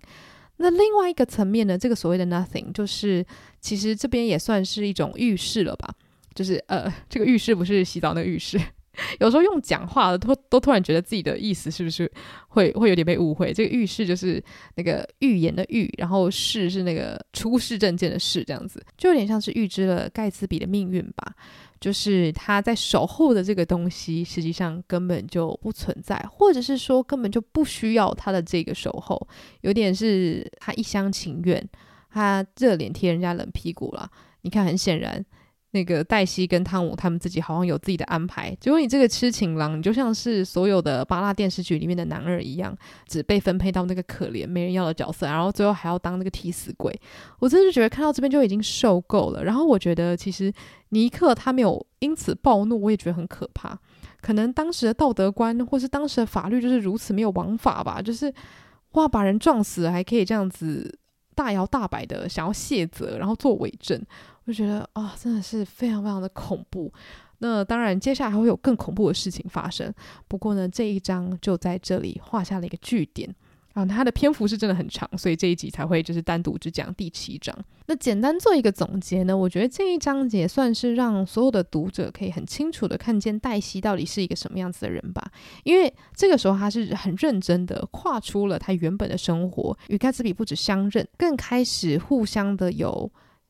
[0.61, 3.25] 那另外一个层面呢，这个所谓的 nothing，就是
[3.61, 5.89] 其实这边也算是一种预示了吧？
[6.35, 8.59] 就是呃，这个预示不是洗澡那个浴室，
[9.19, 12.09] 有时候用讲话的都都突然觉得自己的意思是不是
[12.49, 13.53] 会会有点被误会？
[13.53, 14.41] 这个预示就是
[14.75, 21.33] 那个预言的预，然后示是那个出示证件的示，这样子就有点像是预知了盖茨比的命运吧。
[21.79, 29.27] 就是他在守候的这个东西，实际上根本就不存在，或者是说根本就不需要他的这个守候，
[29.61, 31.65] 有点是他一厢情愿，
[32.11, 34.09] 他热脸贴人家冷屁股了。
[34.41, 35.25] 你看，很显然。
[35.71, 42.75] 那个黛西跟汤姆他们自己好像有自己的安排，结果你这个痴情郎，你就像是所有的芭拉电视剧里面的男二一样，
[43.07, 46.99] 只被分配到那个可怜没人要的角色，然后最后还要当那个替死鬼。
[47.39, 49.43] 我真的觉得看到这边就已经受够了。
[49.43, 50.51] 然后我觉得其实
[50.89, 53.77] 尼克他没有因此暴怒，我也觉得很可怕。
[54.21, 58.33] 可能当时的道德观或是当时的法律就是如此没有王法吧，就是
[58.93, 60.97] 哇，把人撞死还可以这样子
[61.35, 64.01] 大摇大摆的想要卸责，然后做伪证。
[64.51, 66.91] 就觉得啊、真的是非常非常的恐怖。
[67.37, 69.93] 那当然，接下来还会有更恐怖的事情发生。
[70.27, 73.33] 不过呢，这一章就在这里画下了一个句点
[73.73, 73.85] 啊。
[73.85, 77.55] 它的篇幅是真的很长，所以这一集才会就是单独只讲第七章。
[77.85, 85.31] 那简单做一个总结呢，我觉得这一章节算是让所有的读者可以很清楚的看见黛西到底是一个什么样子的人吧。
[85.63, 93.09] 因为这个时候他是很认真的跨出了他原本的生活，与盖茨比不止相认，更开始互相的有。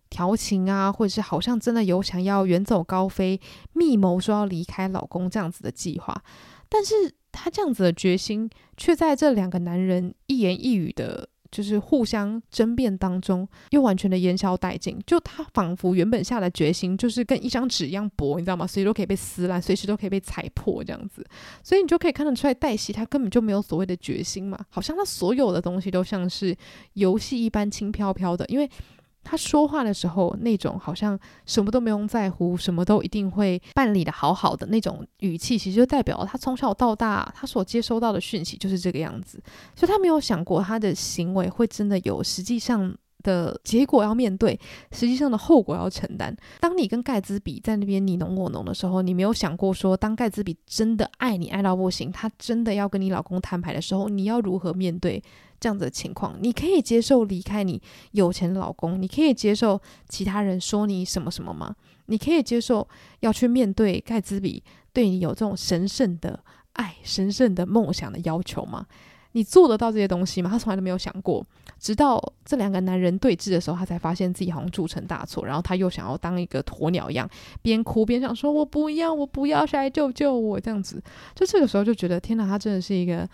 [0.09, 3.39] 调情啊，或者是好像真的有想要远走高飞、
[3.73, 6.23] 密谋说要离开老公这样子的计划，
[6.67, 14.99] 但是他这样子的决心，却在这两个男人一言一语的，就是互相争辩当中，又完全的烟消殆尽。
[15.05, 18.65] 就他仿佛原本下的决心，就是跟一张纸一样薄，你知道吗？
[18.65, 21.23] 随时都可以被撕烂，随时都可以被踩破这样子。
[21.63, 26.57] 所以你就可以看得出来，黛西她根本就没有所谓的决心嘛，好像她所有的东西都像是
[26.93, 28.67] 游戏一般轻飘飘的，因为。
[29.29, 39.39] 他说话的时候，那种好像什么都没用在乎，什么都一定会办理得好好的那种语气，其实就代表他从小到大他所接收到的讯息就是这个样子，
[39.75, 44.59] 所以他没有想过他的行为会真的有实际上的结果要面对，
[44.91, 46.35] 实际上的后果要承担。
[46.59, 55.21] 当你跟盖茨比在那边你侬我侬的时候，你没有想过说，当盖茨比真的爱你爱到不行，他真的要跟你老公摊牌的时候，你要如何面对？
[55.59, 57.81] 这样子的情况，你可以接受离开你
[58.11, 61.75] 有钱的老公，你可以接受其他人说你什么什么吗？
[62.05, 62.87] 你可以接受
[63.19, 66.39] 要去面对盖茨比对你有这种神圣的
[66.73, 68.85] 爱、神圣的梦想的要求吗？
[69.33, 70.49] 你做得到这些东西吗？
[70.49, 71.45] 他从来都没有想过。
[71.77, 75.45] 直到这两个男人对峙的时候，他才发现自己好像铸成大错。
[75.45, 77.29] 然后他又想要当一个鸵鸟一样，
[77.61, 81.01] 边哭边想说：“我不要，我不要，谁来救救我？”这样子，
[81.35, 83.29] 就这个时候就觉得天哪，他真的是一个。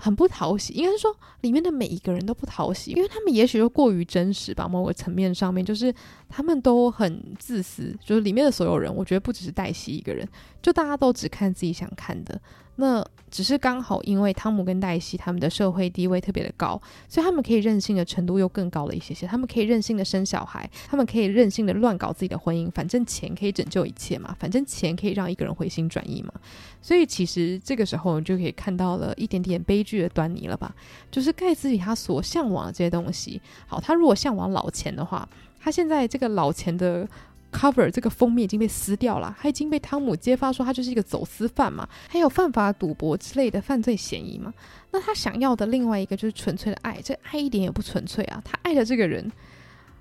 [0.00, 4.68] 很不讨喜，应该是说里面的每一个人都不讨喜，因为他们也许又过于真实吧。
[4.68, 5.92] 某个层面上面，就是
[6.28, 10.26] 他们都很自私，就是里面的所有人，我觉得不只是黛西一个人，
[10.62, 12.40] 就大家都只看自己想看的。
[12.80, 19.26] 那只是刚好，因为汤姆跟黛西他们的社会地位特别的高，所以他们可以任性的程度又更高了一些些。
[19.26, 26.32] 他们可以任性的生小孩，他们可以任性的乱搞自己的婚姻，反正钱可以拯救一切嘛，反正钱可以让一个人回心转意嘛。
[26.80, 30.72] 所以其实这个时候你就可以看到了一点点悲剧的端倪了吧？
[31.10, 35.28] 就是盖茨比他所向往的这些东西，好，他如果向往老钱的话，
[35.60, 37.06] 他现在这个老钱的。
[37.50, 44.52] Cover 这个封面已经被撕掉了，他已经被汤姆揭发说他就是一个走私犯嘛，还有犯法赌博之类的犯罪嫌疑嘛。
[44.90, 48.40] 那他想要的另外一个就是纯粹的爱，这爱一点也不纯粹啊。
[48.44, 49.30] 他爱的这个人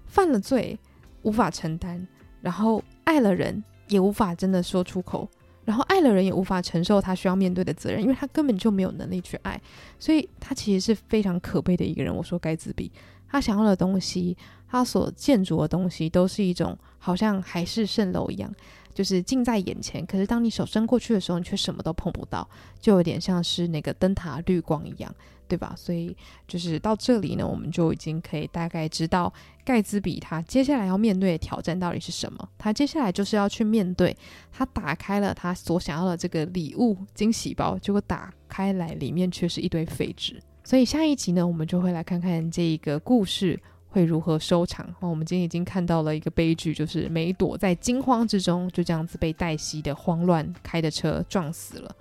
[0.05, 0.77] 犯了罪，
[1.23, 2.05] 无法承担，
[2.41, 5.29] 然后爱了人也无法真的说出口，
[5.63, 9.59] 然后爱了人也无法承受他需要面对的责任，因为他根本就没有能力去爱，
[9.97, 12.13] 所以他其实是非常可悲的一个人。
[12.13, 12.91] 我说盖茨比，
[13.29, 14.37] 他想要的东西。
[14.69, 18.53] 他所建筑的东西都是一种好像海市蜃楼一样，
[18.93, 20.05] 就是近在眼前。
[20.05, 22.45] 可是当你手伸过去的时候，你却什么都碰不到，
[22.77, 25.15] 就有点像是那个灯塔绿光一样，
[25.47, 25.73] 对吧？
[25.77, 26.13] 所以
[26.49, 32.49] 就是到这里呢，我们就已经可以大概知道盖茨比他接下来要面对的挑战到底是什么。
[32.57, 34.13] 他接下来就是要去面对，
[34.51, 40.43] 他打开了他所想要的这个礼物惊喜包，结果打开来里面却是一堆废纸。
[40.67, 43.57] 所以下一集呢，我们就会来看看这一个故事。
[43.89, 44.85] 会如何收场？
[44.99, 51.95] 哦，我们今天已经看到了一个悲剧，就是梅朵在惊慌之中就这样子被黛西的慌乱开的车撞死了。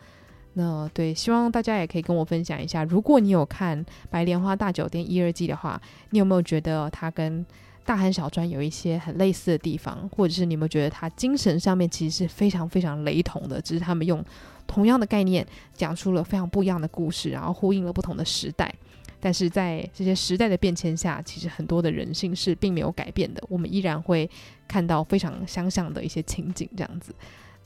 [0.55, 7.41] 那对，希望大家也可以跟我分享一下，如果你有看《白莲花大酒店》一二季的话，你有没有觉得它跟
[7.85, 14.23] 《大亨小传》有一些很类似的地方，或者是你有没有觉得它精神上面其实是非常非常雷同的，只是他们用
[14.67, 18.73] 同样的概念讲出了非常不一样的故事，然后呼应了不同的时代。
[19.19, 23.43] 但是在这些时代的变迁下，其实很多的人性是并没有改变的。
[23.49, 24.29] 我们依然会
[24.69, 27.15] 看到非常相像的一些情景，这样子。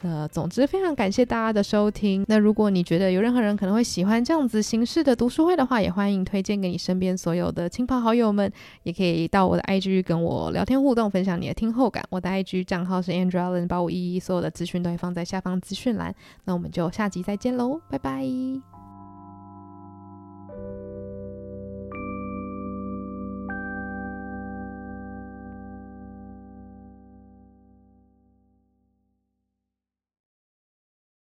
[0.03, 2.25] 那总之，非常感谢大家的收听。
[2.27, 8.51] 那如果你觉得有任何人可能会喜欢这样子形式的读书会的话，也欢迎推荐给你身边所有的亲朋好友们。
[8.83, 12.03] 也可以到我的 IG 跟我聊天互动，分享你的听后感。
[12.09, 16.15] 我的 IG 账号是 Andrew Allen 八五一一，所有的资讯都会放在下方资讯栏。
[16.45, 18.80] 那我们就下集再见喽，拜拜。